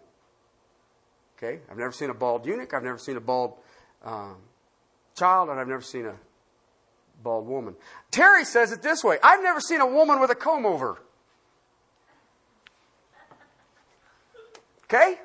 [1.37, 1.61] Okay?
[1.70, 2.72] I've never seen a bald eunuch.
[2.72, 3.54] I've never seen a bald
[4.04, 4.37] um,
[5.16, 6.14] child, and I've never seen a
[7.22, 7.74] bald woman.
[8.11, 11.00] Terry says it this way I've never seen a woman with a comb over.
[14.85, 15.18] Okay?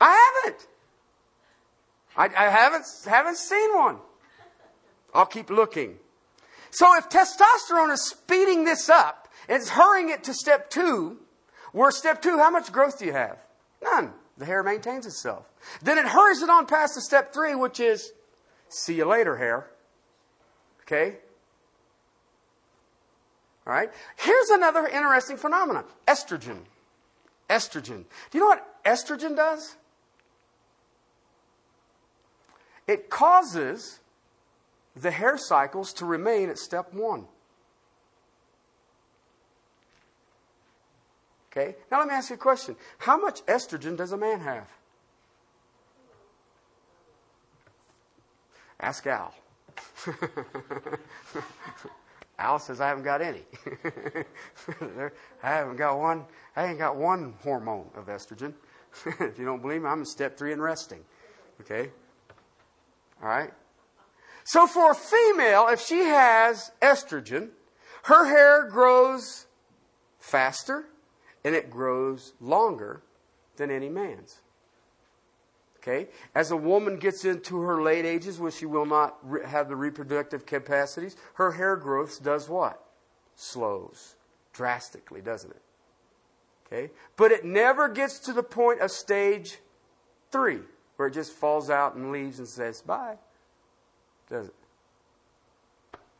[0.00, 0.66] I haven't.
[2.16, 3.98] I, I haven't, haven't seen one.
[5.14, 5.98] I'll keep looking.
[6.70, 9.21] So if testosterone is speeding this up,
[9.52, 11.18] it's hurrying it to step two,
[11.72, 13.38] where step two, how much growth do you have?
[13.82, 14.12] None.
[14.38, 15.46] The hair maintains itself.
[15.82, 18.12] Then it hurries it on past to step three, which is
[18.68, 19.68] see you later, hair.
[20.82, 21.18] Okay?
[23.66, 23.90] All right?
[24.16, 26.58] Here's another interesting phenomenon estrogen.
[27.50, 28.04] Estrogen.
[28.30, 29.76] Do you know what estrogen does?
[32.86, 34.00] It causes
[34.96, 37.26] the hair cycles to remain at step one.
[41.52, 41.76] Okay?
[41.90, 42.76] Now let me ask you a question.
[42.98, 44.68] How much estrogen does a man have?
[48.80, 49.34] Ask Al.
[52.38, 53.42] Al says, I haven't got any.
[55.42, 56.24] I haven't got one.
[56.56, 58.54] I ain't got one hormone of estrogen.
[59.20, 61.04] if you don't believe me, I'm in step three in resting.
[61.60, 61.90] Okay?
[63.22, 63.52] All right?
[64.44, 67.50] So for a female, if she has estrogen,
[68.04, 69.46] her hair grows
[70.18, 70.86] faster
[71.44, 73.02] and it grows longer
[73.56, 74.40] than any man's.
[75.78, 76.08] Okay?
[76.34, 79.76] As a woman gets into her late ages when she will not re- have the
[79.76, 82.82] reproductive capacities, her hair growth does what?
[83.34, 84.14] Slows
[84.52, 85.62] drastically, doesn't it?
[86.66, 86.90] Okay?
[87.16, 89.58] But it never gets to the point of stage
[90.30, 90.60] three,
[90.96, 93.16] where it just falls out and leaves and says bye.
[94.30, 94.54] Does it?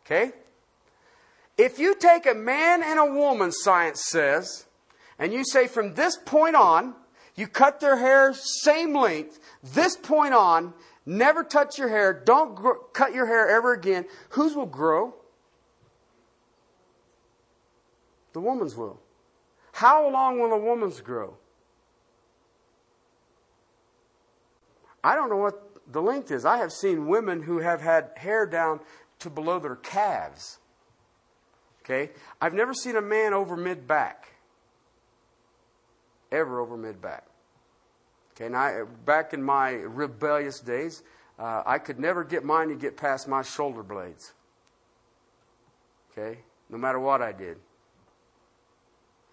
[0.04, 0.32] Okay?
[1.56, 4.66] If you take a man and a woman, science says,
[5.22, 6.96] and you say from this point on,
[7.36, 10.74] you cut their hair same length, this point on,
[11.06, 12.58] never touch your hair, don't
[12.92, 15.14] cut your hair ever again, whose will grow?
[18.32, 18.98] The woman's will.
[19.70, 21.36] How long will a woman's grow?
[25.04, 26.44] I don't know what the length is.
[26.44, 28.80] I have seen women who have had hair down
[29.20, 30.58] to below their calves.
[31.84, 32.10] Okay?
[32.40, 34.31] I've never seen a man over mid back.
[36.32, 37.24] Ever over mid back.
[38.34, 41.02] Okay, now back in my rebellious days,
[41.38, 44.32] uh, I could never get mine to get past my shoulder blades.
[46.10, 46.38] Okay,
[46.70, 47.58] no matter what I did.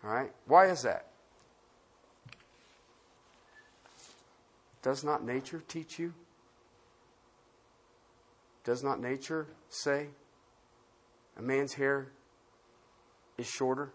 [0.04, 1.08] All right, why is that?
[4.82, 6.14] Does not nature teach you?
[8.64, 10.08] Does not nature say
[11.38, 12.12] a man's hair
[13.38, 13.92] is shorter?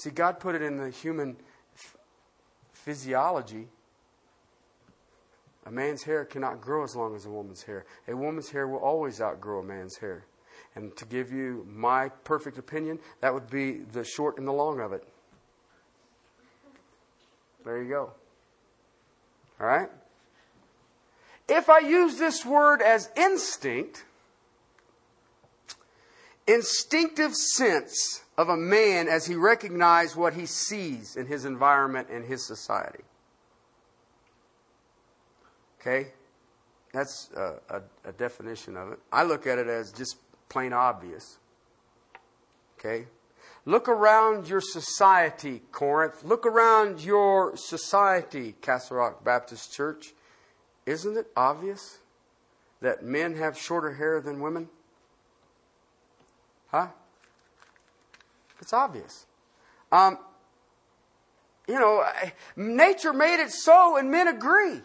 [0.00, 1.36] See, God put it in the human
[2.72, 3.68] physiology.
[5.66, 7.84] A man's hair cannot grow as long as a woman's hair.
[8.08, 10.24] A woman's hair will always outgrow a man's hair.
[10.74, 14.80] And to give you my perfect opinion, that would be the short and the long
[14.80, 15.06] of it.
[17.66, 18.12] There you go.
[19.60, 19.90] All right?
[21.46, 24.06] If I use this word as instinct,
[26.52, 32.24] instinctive sense of a man as he recognizes what he sees in his environment and
[32.24, 33.04] his society.
[35.80, 36.08] Okay?
[36.92, 38.98] That's a, a, a, definition of it.
[39.12, 40.16] I look at it as just
[40.48, 41.38] plain obvious.
[42.78, 43.06] Okay?
[43.64, 46.24] Look around your society, Corinth.
[46.24, 50.14] Look around your society, Castle Rock Baptist Church.
[50.86, 51.98] Isn't it obvious
[52.80, 54.68] that men have shorter hair than women?
[56.70, 56.88] Huh?
[58.60, 59.26] It's obvious.
[59.90, 60.18] Um,
[61.66, 62.04] you know,
[62.56, 64.80] nature made it so, and men agree.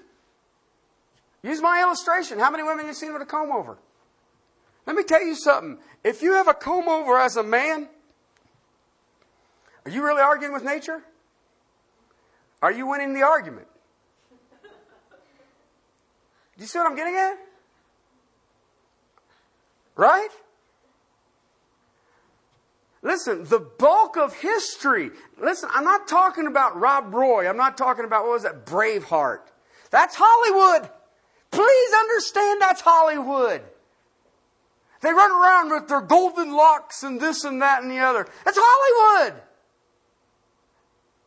[1.43, 2.39] Use my illustration.
[2.39, 3.77] How many women have you seen with a comb over?
[4.85, 5.77] Let me tell you something.
[6.03, 7.87] If you have a comb over as a man,
[9.85, 11.01] are you really arguing with nature?
[12.61, 13.67] Are you winning the argument?
[16.57, 17.37] Do you see what I'm getting at?
[19.95, 20.29] Right?
[23.05, 25.11] Listen, the bulk of history.
[25.39, 27.47] Listen, I'm not talking about Rob Roy.
[27.47, 29.41] I'm not talking about, what was that, Braveheart.
[29.91, 30.89] That's Hollywood.
[31.51, 33.61] Please understand that's Hollywood.
[35.01, 38.27] They run around with their golden locks and this and that and the other.
[38.43, 39.39] That's Hollywood.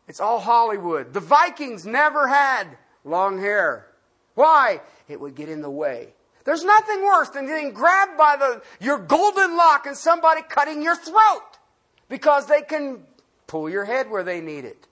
[0.09, 1.13] It's all Hollywood.
[1.13, 3.87] The Vikings never had long hair.
[4.35, 4.81] Why?
[5.07, 6.09] It would get in the way.
[6.45, 10.97] There's nothing worse than getting grabbed by the, your golden lock and somebody cutting your
[10.97, 11.58] throat
[12.09, 13.05] because they can
[13.47, 14.87] pull your head where they need it.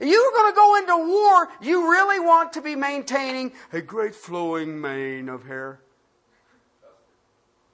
[0.00, 1.48] You're going to go into war.
[1.60, 5.80] You really want to be maintaining a great flowing mane of hair.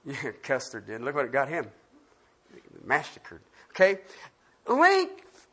[0.05, 0.99] Yeah, Custer did.
[0.99, 1.65] Look what it got him.
[2.83, 3.39] Massacred.
[3.69, 3.99] Okay?
[4.67, 5.47] Length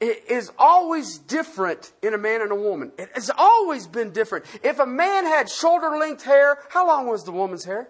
[0.00, 2.92] is always different in a man and a woman.
[2.96, 4.44] It has always been different.
[4.62, 7.88] If a man had shoulder length hair, how long was the woman's hair?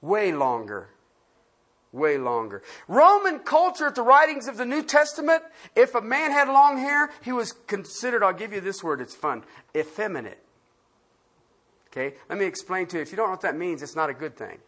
[0.00, 0.88] Way longer
[1.92, 2.62] way longer.
[2.88, 5.42] Roman culture at the writings of the New Testament,
[5.74, 9.14] if a man had long hair, he was considered, I'll give you this word, it's
[9.14, 9.44] fun,
[9.76, 10.38] effeminate.
[11.88, 12.14] Okay?
[12.28, 13.02] Let me explain to you.
[13.02, 14.58] If you don't know what that means, it's not a good thing.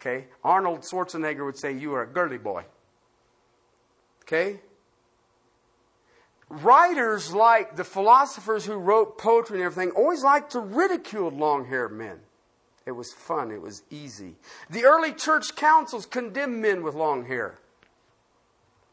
[0.00, 0.26] Okay?
[0.42, 2.64] Arnold Schwarzenegger would say, You are a girly boy.
[4.22, 4.60] Okay?
[6.50, 11.92] Writers like the philosophers who wrote poetry and everything always liked to ridicule long haired
[11.92, 12.20] men.
[12.86, 13.50] It was fun.
[13.50, 14.34] It was easy.
[14.68, 17.58] The early church councils condemned men with long hair.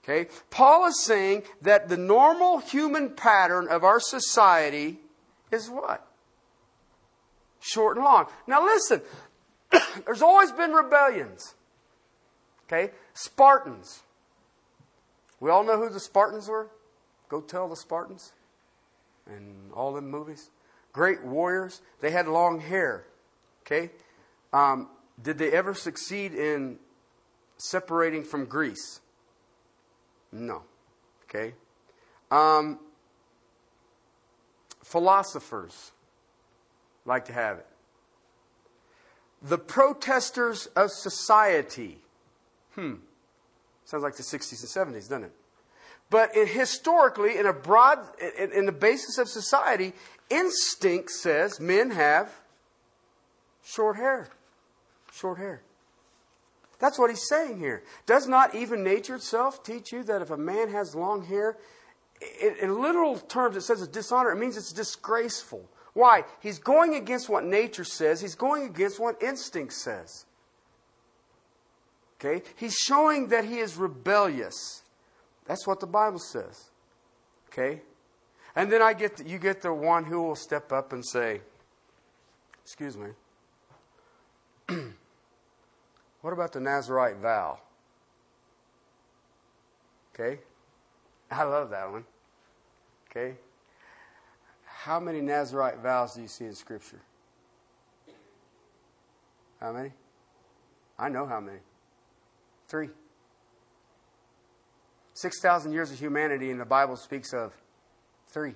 [0.03, 0.29] Okay?
[0.49, 4.97] Paul is saying that the normal human pattern of our society
[5.51, 6.07] is what?
[7.59, 8.27] Short and long.
[8.47, 9.01] Now listen,
[10.05, 11.53] there's always been rebellions.
[12.65, 12.91] Okay?
[13.13, 14.01] Spartans.
[15.39, 16.69] We all know who the Spartans were?
[17.27, 18.31] Go tell the Spartans.
[19.27, 20.49] And all them movies.
[20.93, 21.81] Great warriors.
[21.99, 23.05] They had long hair.
[23.65, 23.91] Okay?
[24.53, 24.89] Um,
[25.21, 26.77] did they ever succeed in
[27.57, 28.99] separating from Greece?
[30.31, 30.63] No.
[31.25, 31.53] Okay?
[32.29, 32.79] Um,
[34.83, 35.91] philosophers
[37.05, 37.67] like to have it.
[39.41, 41.99] The protesters of society.
[42.75, 42.95] Hmm.
[43.85, 45.35] Sounds like the 60s and 70s, doesn't it?
[46.09, 47.99] But in, historically, in a broad,
[48.37, 49.93] in, in the basis of society,
[50.29, 52.29] instinct says men have
[53.63, 54.29] Short hair.
[55.11, 55.61] Short hair.
[56.79, 57.83] That's what he's saying here.
[58.05, 61.57] Does not even nature itself teach you that if a man has long hair,
[62.41, 64.31] in, in literal terms, it says it's dishonor.
[64.31, 65.63] It means it's disgraceful.
[65.93, 66.23] Why?
[66.39, 70.25] He's going against what nature says, he's going against what instinct says.
[72.19, 72.43] Okay?
[72.55, 74.83] He's showing that he is rebellious.
[75.45, 76.69] That's what the Bible says.
[77.51, 77.81] Okay?
[78.55, 81.41] And then I get the, you get the one who will step up and say,
[82.63, 83.09] "Excuse me.
[86.21, 87.59] what about the Nazarite vow?
[90.13, 90.39] Okay?
[91.29, 92.05] I love that one.
[93.09, 93.35] Okay?
[94.65, 97.01] How many Nazarite vows do you see in Scripture?
[99.59, 99.91] How many?
[100.97, 101.59] I know how many.
[102.67, 102.89] Three.
[105.13, 107.53] 6,000 years of humanity, and the Bible speaks of
[108.27, 108.55] three.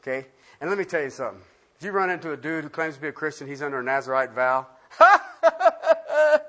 [0.00, 0.26] Okay?
[0.60, 1.42] And let me tell you something.
[1.78, 3.48] If you run into a dude who claims to be a Christian?
[3.48, 4.68] He's under a Nazarite vow.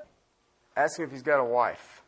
[0.76, 2.02] Ask him if he's got a wife.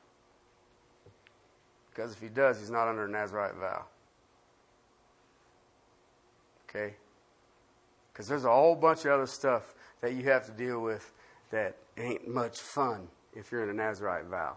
[1.90, 3.84] Because if he does, he's not under a Nazarite vow.
[6.68, 6.94] Okay?
[8.12, 11.12] Because there's a whole bunch of other stuff that you have to deal with
[11.50, 14.56] that ain't much fun if you're in a Nazarite vow.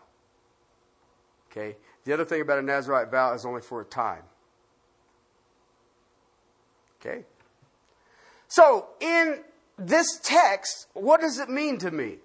[1.50, 1.78] Okay?
[2.04, 4.24] The other thing about a Nazarite vow is only for a time.
[7.00, 7.24] Okay?
[8.48, 9.40] So, in
[9.80, 12.18] this text, what does it mean to me?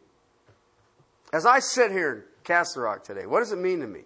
[1.32, 4.02] As I sit here in Castle Rock today, what does it mean to me?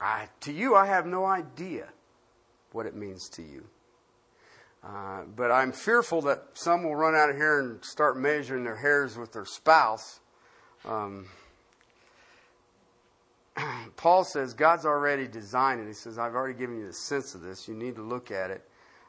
[0.00, 1.88] I, to you, I have no idea
[2.72, 3.64] what it means to you.
[4.82, 8.76] Uh, but I'm fearful that some will run out of here and start measuring their
[8.76, 10.20] hairs with their spouse.
[10.84, 11.26] Um,
[13.96, 15.86] Paul says God's already designed it.
[15.86, 17.66] He says, I've already given you the sense of this.
[17.66, 18.68] You need to look at it.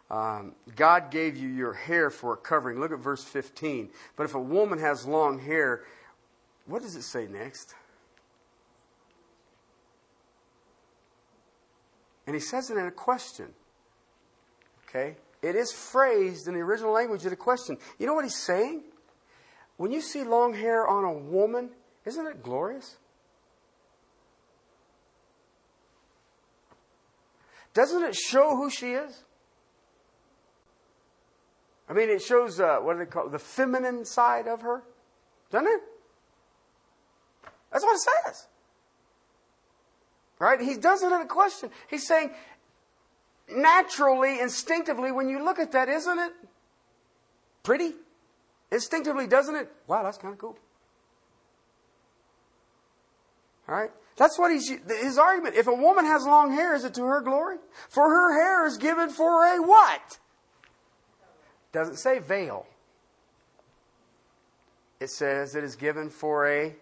[0.09, 2.79] Um, God gave you your hair for a covering.
[2.79, 3.89] Look at verse 15.
[4.15, 5.83] But if a woman has long hair,
[6.67, 7.73] what does it say next?
[12.27, 13.47] And he says it in a question.
[14.87, 15.15] Okay?
[15.41, 17.77] It is phrased in the original language in a question.
[17.99, 18.83] You know what he's saying?
[19.77, 21.69] When you see long hair on a woman,
[22.05, 22.97] isn't it glorious?
[27.73, 29.23] Doesn't it show who she is?
[31.95, 33.31] I mean, it shows, uh, what do they call it?
[33.31, 34.83] The feminine side of her.
[35.49, 35.81] Doesn't it?
[37.71, 38.47] That's what it says.
[40.37, 40.59] Right?
[40.59, 41.69] He does it in a question.
[41.89, 42.31] He's saying,
[43.49, 46.33] naturally, instinctively, when you look at that, isn't it
[47.63, 47.93] pretty?
[48.73, 49.71] Instinctively, doesn't it?
[49.87, 50.57] Wow, that's kind of cool.
[53.69, 53.91] All right?
[54.17, 55.55] That's what he's, his argument.
[55.55, 57.55] If a woman has long hair, is it to her glory?
[57.87, 60.19] For her hair is given for a what?
[61.75, 62.65] Doesn't say veil.
[65.01, 66.73] It says it is given for a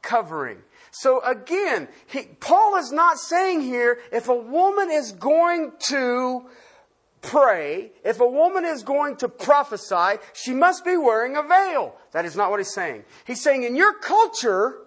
[0.00, 0.62] covering.
[0.90, 6.46] So again, he, Paul is not saying here if a woman is going to
[7.20, 11.94] pray, if a woman is going to prophesy, she must be wearing a veil.
[12.12, 13.04] That is not what he's saying.
[13.26, 14.78] He's saying in your culture,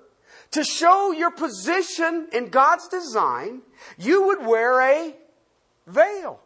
[0.52, 3.62] to show your position in God's design,
[4.00, 5.16] you would wear a
[5.86, 6.40] veil.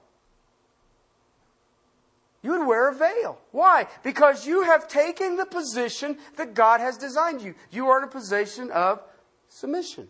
[2.44, 3.40] You would wear a veil.
[3.52, 3.88] Why?
[4.04, 7.54] Because you have taken the position that God has designed you.
[7.70, 9.02] You are in a position of
[9.50, 10.08] submission.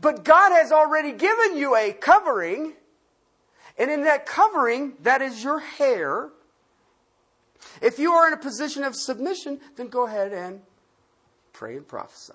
[0.00, 2.72] But God has already given you a covering,
[3.78, 6.30] and in that covering, that is your hair.
[7.80, 10.60] If you are in a position of submission, then go ahead and
[11.52, 12.32] pray and prophesy.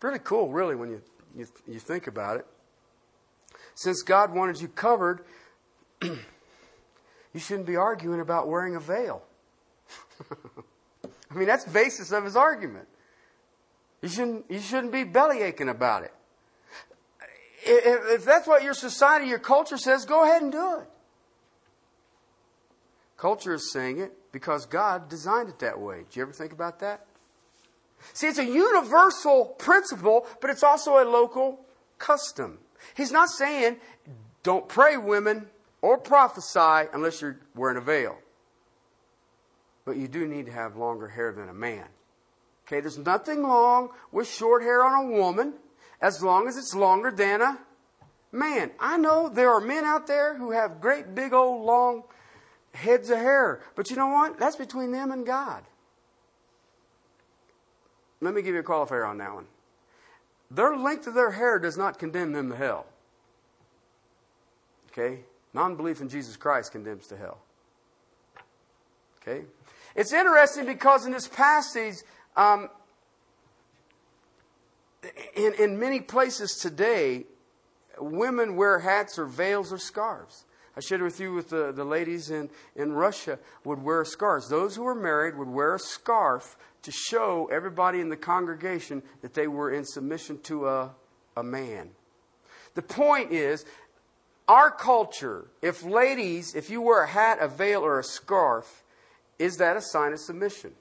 [0.00, 1.02] Pretty cool, really, when you,
[1.34, 2.46] you, you think about it.
[3.74, 5.24] Since God wanted you covered,
[6.02, 6.18] you
[7.36, 9.22] shouldn't be arguing about wearing a veil.
[11.30, 12.88] I mean, that's the basis of his argument.
[14.02, 16.14] You shouldn't, you shouldn't be belly aching about it.
[17.62, 20.88] If, if that's what your society, your culture says, go ahead and do it.
[23.16, 26.04] Culture is saying it because God designed it that way.
[26.08, 27.04] Did you ever think about that?
[28.14, 31.60] See, it's a universal principle, but it's also a local
[31.98, 32.58] custom.
[32.94, 33.76] He's not saying
[34.42, 35.48] don't pray, women,
[35.82, 38.18] or prophesy unless you're wearing a veil.
[39.84, 41.86] But you do need to have longer hair than a man.
[42.66, 45.54] Okay, there's nothing wrong with short hair on a woman
[46.00, 47.58] as long as it's longer than a
[48.32, 48.70] man.
[48.78, 52.04] I know there are men out there who have great big old long
[52.72, 53.60] heads of hair.
[53.74, 54.38] But you know what?
[54.38, 55.64] That's between them and God.
[58.20, 59.46] Let me give you a qualifier on that one.
[60.50, 62.86] Their length of their hair does not condemn them to hell.
[64.90, 65.20] Okay?
[65.54, 67.38] Non belief in Jesus Christ condemns to hell.
[69.22, 69.44] Okay?
[69.94, 71.96] It's interesting because in this passage,
[72.36, 72.68] um,
[75.36, 77.24] in, in many places today,
[77.98, 80.44] women wear hats or veils or scarves.
[80.76, 84.48] I shared with you with the, the ladies in, in Russia would wear scarves.
[84.48, 89.34] Those who were married would wear a scarf to show everybody in the congregation that
[89.34, 90.90] they were in submission to a,
[91.36, 91.90] a man.
[92.74, 93.64] The point is,
[94.48, 98.82] our culture, if ladies, if you wear a hat, a veil, or a scarf,
[99.38, 100.72] is that a sign of submission?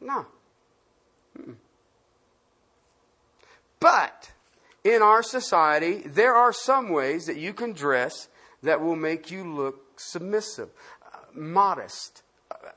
[0.00, 0.26] No.
[1.38, 1.54] Mm-mm.
[3.80, 4.32] But
[4.84, 8.28] in our society, there are some ways that you can dress
[8.62, 10.68] that will make you look submissive,
[11.02, 12.70] uh, modest, uh,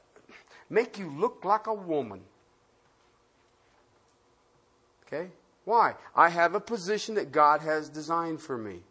[0.69, 2.21] make you look like a woman.
[5.05, 5.29] Okay?
[5.65, 5.95] Why?
[6.15, 8.81] I have a position that God has designed for me.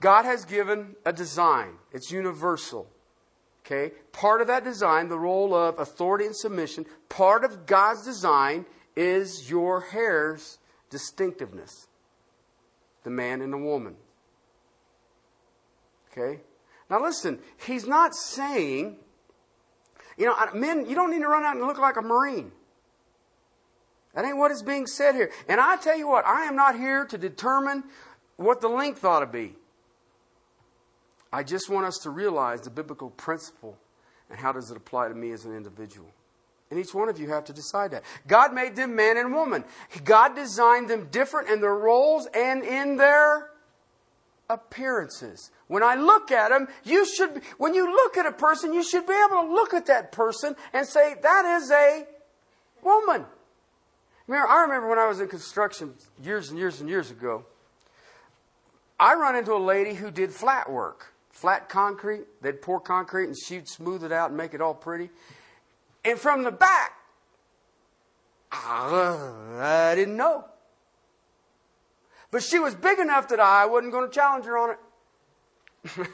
[0.00, 2.88] God has given a design, it's universal.
[3.64, 3.94] Okay?
[4.12, 9.50] Part of that design, the role of authority and submission, part of God's design is
[9.50, 10.58] your hair's
[10.90, 11.88] distinctiveness
[13.06, 13.94] the man and the woman.
[16.16, 16.40] Okay?
[16.88, 18.96] Now listen, he's not saying,
[20.16, 22.52] you know, men, you don't need to run out and look like a Marine.
[24.14, 25.30] That ain't what is being said here.
[25.48, 27.84] And I tell you what, I am not here to determine
[28.36, 29.54] what the length ought to be.
[31.32, 33.76] I just want us to realize the biblical principle
[34.30, 36.08] and how does it apply to me as an individual.
[36.70, 38.04] And each one of you have to decide that.
[38.26, 39.64] God made them man and woman.
[40.04, 43.50] God designed them different in their roles and in their
[44.48, 45.50] appearances.
[45.68, 49.06] When I look at them, you should, when you look at a person, you should
[49.06, 52.06] be able to look at that person and say, that is a
[52.82, 53.24] woman.
[54.28, 57.44] I remember when I was in construction years and years and years ago,
[58.98, 62.24] I run into a lady who did flat work, flat concrete.
[62.40, 65.10] They'd pour concrete and she'd smooth it out and make it all pretty.
[66.04, 66.92] And from the back,
[68.50, 70.44] I didn't know.
[72.36, 74.78] But she was big enough that I wasn't going to challenge her on it.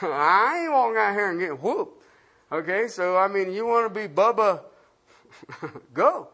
[0.00, 2.00] I ain't walking out here and getting whooped.
[2.52, 4.60] Okay, so I mean, you want to be Bubba,
[5.92, 6.28] go.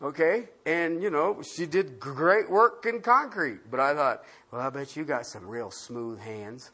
[0.00, 3.70] Okay, and you know, she did great work in concrete.
[3.70, 6.70] But I thought, well, I bet you got some real smooth hands.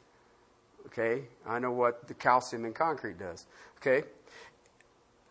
[0.87, 3.47] Okay, I know what the calcium in concrete does.
[3.79, 4.07] Okay,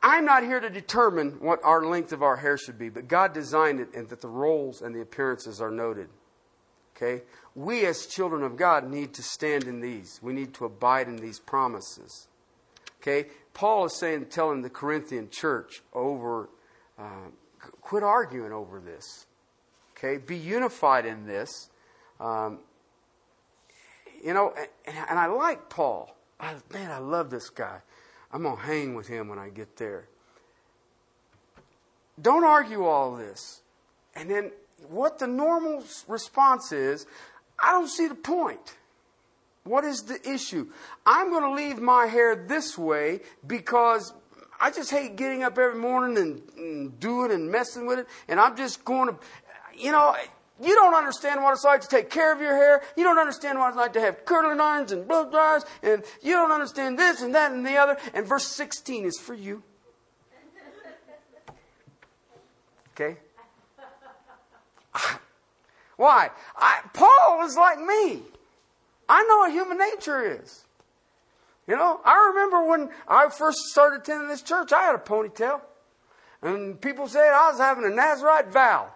[0.04, 3.34] I'm not here to determine what our length of our hair should be, but God
[3.34, 6.10] designed it and that the roles and the appearances are noted.
[6.95, 7.24] Okay?
[7.56, 10.20] We as children of God need to stand in these.
[10.22, 12.28] We need to abide in these promises.
[13.02, 13.30] Okay?
[13.54, 16.49] Paul is saying, telling the Corinthian church over,
[16.97, 17.30] uh,
[17.82, 19.28] quit arguing over this.
[19.97, 20.18] Okay?
[20.18, 21.70] Be unified in this.
[22.20, 22.60] Um,
[24.24, 24.54] you know,
[24.86, 26.16] and, and I like Paul.
[26.39, 27.82] I, man, I love this guy.
[28.34, 30.08] I'm going to hang with him when I get there.
[32.22, 33.62] Don't argue all this.
[34.16, 34.52] And then
[34.90, 37.06] what the normal response is,
[37.62, 38.76] I don't see the point.
[39.64, 40.68] What is the issue?
[41.06, 44.14] I'm going to leave my hair this way because
[44.60, 48.08] I just hate getting up every morning and, and doing and messing with it.
[48.28, 49.16] And I'm just going to,
[49.78, 50.16] you know,
[50.62, 52.82] you don't understand what it's like to take care of your hair.
[52.95, 55.64] You don't understand what it's like to have curling irons and blow dryers.
[55.82, 57.97] And you don't understand this and that and the other.
[58.14, 59.64] And verse 16 is for you.
[62.93, 63.18] Okay?
[65.97, 66.30] Why?
[66.55, 68.22] I, Paul is like me.
[69.09, 70.66] I know what human nature is.
[71.68, 75.62] You know, I remember when I first started attending this church, I had a ponytail.
[76.41, 78.89] And people said I was having a Nazarite vow.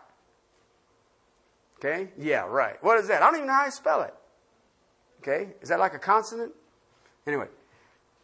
[1.77, 2.09] Okay?
[2.17, 2.81] Yeah, right.
[2.83, 3.21] What is that?
[3.21, 4.13] I don't even know how to spell it.
[5.21, 5.53] Okay?
[5.61, 6.51] Is that like a consonant?
[7.27, 7.47] Anyway,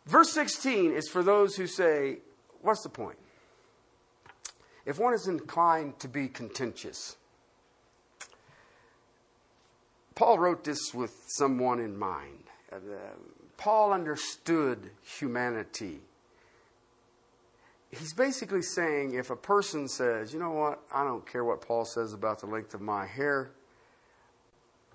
[0.06, 2.20] verse 16 is for those who say,
[2.62, 3.18] what's the point?
[4.86, 7.18] If one is inclined to be contentious,
[10.16, 12.44] Paul wrote this with someone in mind.
[12.72, 12.78] Uh,
[13.58, 16.02] Paul understood humanity
[17.92, 21.86] he's basically saying if a person says, you know what, I don't care what Paul
[21.86, 23.52] says about the length of my hair,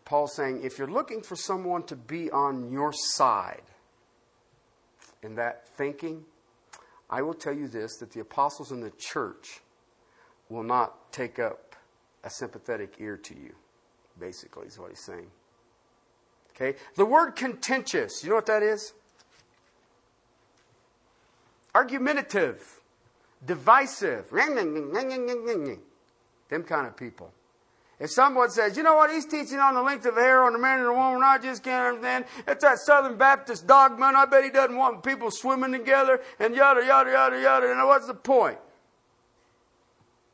[0.05, 3.63] Paul's saying if you're looking for someone to be on your side
[5.23, 6.25] in that thinking,
[7.11, 9.61] I will tell you this that the apostles in the church
[10.49, 11.77] will not take up
[12.25, 13.55] a sympathetic ear to you,
[14.19, 15.31] basically, is what he's saying.
[16.55, 16.79] Okay?
[16.95, 18.95] The word contentious, you know what that is?
[21.75, 22.76] Argumentative
[23.45, 24.63] divisive, them
[26.63, 27.33] kind of people.
[27.99, 30.59] If someone says, you know what, he's teaching on the length of hair on the
[30.59, 32.27] man and the woman, I just can't understand.
[32.47, 36.55] It's that Southern Baptist dogma, and I bet he doesn't want people swimming together and
[36.55, 37.73] yada, yada, yada, yada.
[37.73, 38.59] And what's the point?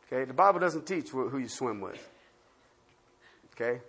[0.07, 2.09] Okay, the Bible doesn't teach who you swim with.
[3.55, 3.81] Okay?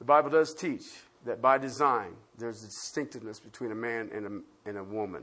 [0.00, 0.82] The Bible does teach
[1.24, 5.22] that by design, there's a distinctiveness between a man and a, and a woman.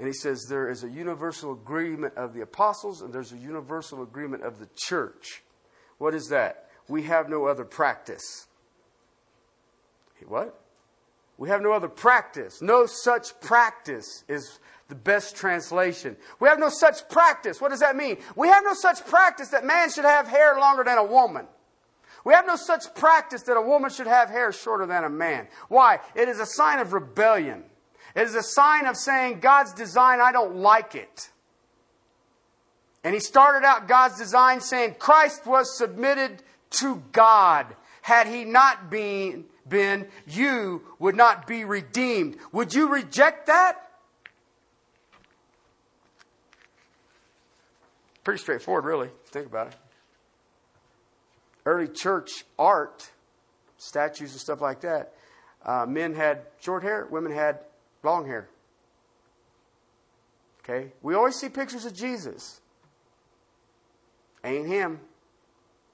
[0.00, 4.02] And he says there is a universal agreement of the apostles and there's a universal
[4.02, 5.42] agreement of the church.
[5.98, 6.70] What is that?
[6.88, 8.46] We have no other practice.
[10.26, 10.58] What?
[11.36, 12.62] We have no other practice.
[12.62, 16.16] No such practice is the best translation.
[16.38, 17.60] We have no such practice.
[17.60, 18.16] What does that mean?
[18.36, 21.46] We have no such practice that man should have hair longer than a woman.
[22.24, 25.48] We have no such practice that a woman should have hair shorter than a man.
[25.68, 26.00] Why?
[26.14, 27.64] It is a sign of rebellion.
[28.14, 31.30] It is a sign of saying, God's design, I don't like it.
[33.02, 36.42] And he started out God's design saying, Christ was submitted
[36.80, 37.66] to God.
[38.02, 42.36] Had he not been, been, you would not be redeemed.
[42.52, 43.90] Would you reject that?
[48.24, 49.76] Pretty straightforward, really, think about it.
[51.64, 53.10] Early church art,
[53.78, 55.14] statues and stuff like that,
[55.64, 57.60] uh, men had short hair, women had
[58.02, 58.48] long hair.
[60.60, 60.92] Okay?
[61.02, 62.60] We always see pictures of Jesus.
[64.44, 65.00] Ain't him.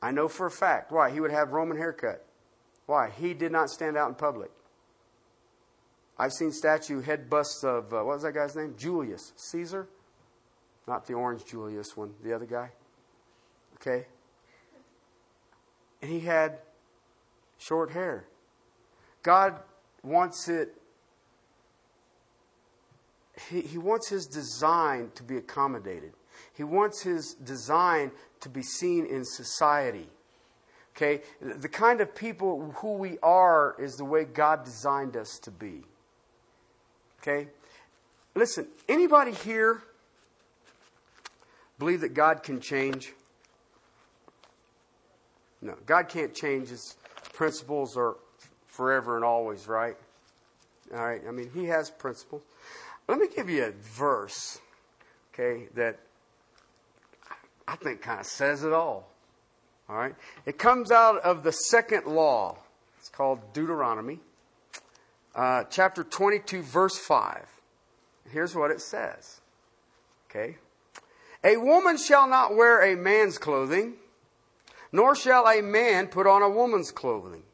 [0.02, 0.92] I know for a fact.
[0.92, 1.10] Why?
[1.10, 2.24] He would have Roman haircut.
[2.86, 3.10] Why?
[3.10, 4.50] He did not stand out in public.
[6.18, 8.74] I've seen statue head busts of, uh, what was that guy's name?
[8.78, 9.88] Julius Caesar.
[10.86, 12.70] Not the orange Julius one, the other guy.
[13.74, 14.06] Okay?
[16.00, 16.58] And he had
[17.58, 18.26] short hair.
[19.22, 19.60] God
[20.02, 20.74] wants it,
[23.50, 26.12] he, he wants his design to be accommodated.
[26.54, 28.10] He wants his design
[28.40, 30.08] to be seen in society.
[30.96, 31.22] Okay?
[31.40, 35.82] The kind of people who we are is the way God designed us to be.
[37.20, 37.48] Okay?
[38.34, 39.82] Listen, anybody here
[41.78, 43.12] believe that God can change?
[45.60, 46.96] No, God can't change his
[47.32, 48.16] principles or
[48.66, 49.96] forever and always, right?
[50.94, 52.42] All right, I mean, he has principles.
[53.08, 54.58] Let me give you a verse,
[55.32, 55.98] okay, that
[57.68, 59.08] I think kind of says it all.
[59.88, 60.14] All right?
[60.44, 62.58] It comes out of the second law.
[62.98, 64.18] It's called Deuteronomy,
[65.34, 67.46] uh, chapter 22, verse 5.
[68.32, 69.40] Here's what it says.
[70.28, 70.56] Okay?
[71.44, 73.94] A woman shall not wear a man's clothing,
[74.90, 77.44] nor shall a man put on a woman's clothing.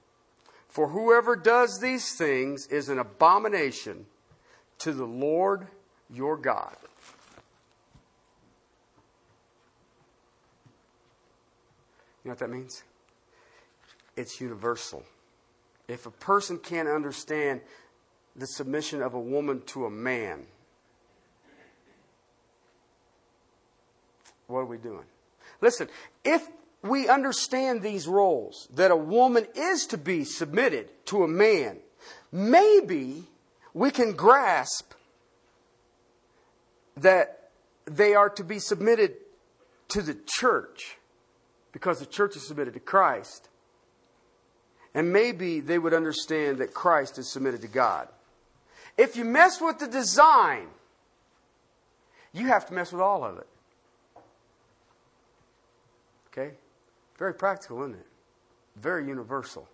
[0.68, 4.06] For whoever does these things is an abomination
[4.78, 5.66] to the Lord
[6.10, 6.76] your God.
[12.24, 12.84] You know what that means?
[14.16, 15.02] It's universal.
[15.88, 17.60] If a person can't understand
[18.36, 20.46] the submission of a woman to a man,
[24.46, 25.04] what are we doing?
[25.60, 25.88] Listen,
[26.24, 26.46] if
[26.82, 31.78] we understand these roles, that a woman is to be submitted to a man,
[32.30, 33.24] maybe
[33.74, 34.92] we can grasp
[36.96, 37.50] that
[37.86, 39.14] they are to be submitted
[39.88, 40.96] to the church
[41.72, 43.48] because the church is submitted to Christ.
[44.94, 48.08] And maybe they would understand that Christ is submitted to God.
[48.98, 50.68] If you mess with the design,
[52.32, 53.46] you have to mess with all of it.
[56.28, 56.54] Okay?
[57.18, 58.06] Very practical, isn't it?
[58.76, 59.68] Very universal.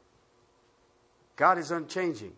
[1.36, 2.32] God is unchanging.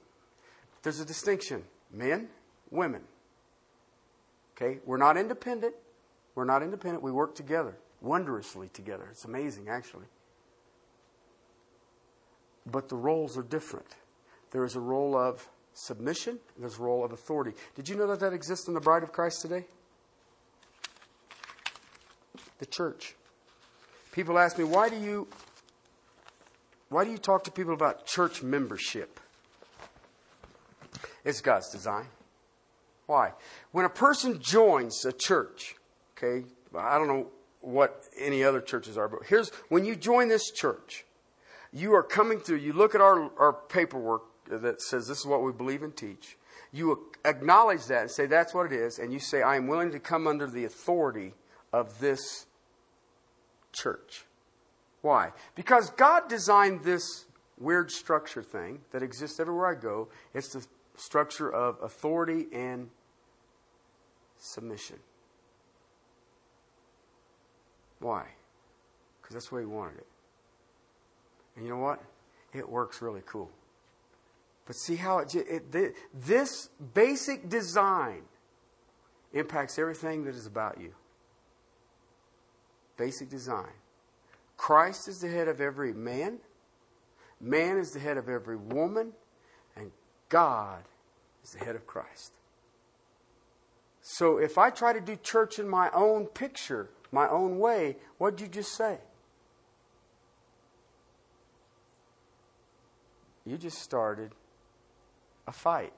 [0.82, 2.28] There's a distinction men,
[2.70, 3.02] women.
[4.56, 4.78] Okay?
[4.84, 5.74] We're not independent.
[6.34, 7.02] We're not independent.
[7.02, 9.08] We work together, wondrously together.
[9.10, 10.06] It's amazing, actually.
[12.66, 13.86] But the roles are different.
[14.52, 17.52] There is a role of submission, there's a role of authority.
[17.74, 19.64] Did you know that that exists in the bride of Christ today?
[22.58, 23.14] The church.
[24.12, 25.28] People ask me, why do you
[26.88, 29.20] why do you talk to people about church membership?
[31.24, 32.06] It's God's design.
[33.06, 33.32] Why?
[33.72, 35.74] When a person joins a church,
[36.16, 36.46] okay,
[36.76, 37.26] I don't know
[37.60, 41.04] what any other churches are, but here's when you join this church,
[41.72, 45.42] you are coming through, you look at our, our paperwork that says this is what
[45.42, 46.36] we believe and teach.
[46.72, 49.90] You acknowledge that and say that's what it is, and you say, I am willing
[49.92, 51.34] to come under the authority
[51.72, 52.46] of this
[53.72, 54.24] church.
[55.02, 55.32] Why?
[55.54, 57.26] Because God designed this
[57.58, 60.08] weird structure thing that exists everywhere I go.
[60.34, 60.66] It's the
[61.00, 62.90] structure of authority and
[64.38, 64.98] submission.
[68.00, 68.26] Why?
[69.20, 70.06] Because that's the way He wanted it.
[71.56, 72.02] And you know what?
[72.52, 73.50] It works really cool.
[74.66, 78.22] But see how it, it, this basic design
[79.32, 80.92] impacts everything that is about you
[82.96, 83.72] basic design.
[84.58, 86.38] Christ is the head of every man,
[87.40, 89.14] man is the head of every woman,
[89.74, 89.90] and
[90.28, 90.82] God
[91.44, 92.32] is the head of Christ.
[94.02, 98.36] So if I try to do church in my own picture, my own way, what
[98.36, 98.98] did you just say?
[103.44, 104.32] You just started
[105.46, 105.92] a fight.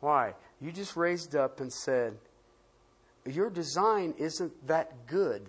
[0.00, 0.34] Why?
[0.60, 2.16] You just raised up and said,
[3.26, 5.48] Your design isn't that good.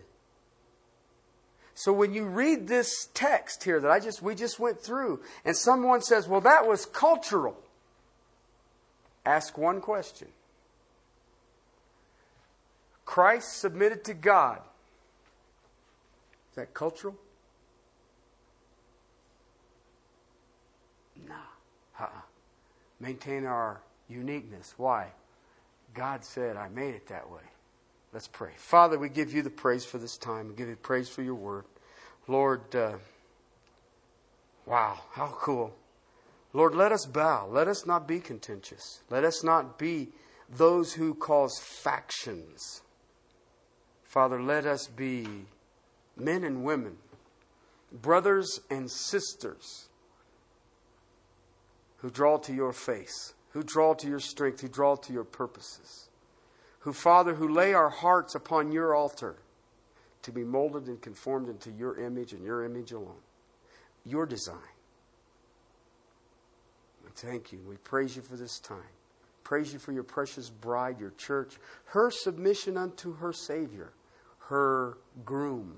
[1.74, 5.56] So when you read this text here that I just we just went through and
[5.56, 7.58] someone says, "Well, that was cultural."
[9.26, 10.28] Ask one question
[13.06, 14.60] Christ submitted to God.
[16.52, 17.16] Is that cultural?
[21.28, 21.36] Nah.
[22.00, 22.08] Uh-uh.
[23.00, 24.74] Maintain our uniqueness.
[24.78, 25.08] Why?
[25.94, 27.42] God said, I made it that way.
[28.14, 28.52] Let's pray.
[28.58, 30.50] Father, we give you the praise for this time.
[30.50, 31.66] We give you praise for your word.
[32.28, 32.94] Lord, uh,
[34.66, 35.74] wow, how cool
[36.54, 37.48] Lord, let us bow.
[37.48, 39.02] Let us not be contentious.
[39.10, 40.10] Let us not be
[40.50, 42.82] those who cause factions.
[44.04, 45.46] Father, let us be
[46.18, 46.98] men and women,
[47.92, 49.88] brothers and sisters
[51.98, 56.10] who draw to your face, who draw to your strength, who draw to your purposes.
[56.80, 59.36] Who, Father, who lay our hearts upon your altar
[60.24, 63.22] to be molded and conformed into your image and your image alone,
[64.04, 64.58] your design.
[67.16, 67.60] Thank you.
[67.68, 68.78] We praise you for this time.
[69.44, 73.92] Praise you for your precious bride, your church, her submission unto her Savior,
[74.48, 75.78] her groom.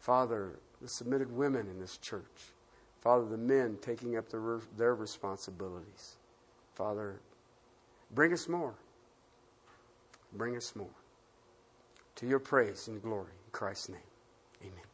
[0.00, 2.52] Father, the submitted women in this church.
[3.00, 6.16] Father, the men taking up their, their responsibilities.
[6.74, 7.20] Father,
[8.14, 8.74] bring us more.
[10.32, 10.88] Bring us more.
[12.16, 13.32] To your praise and glory.
[13.44, 13.98] In Christ's name,
[14.62, 14.93] amen.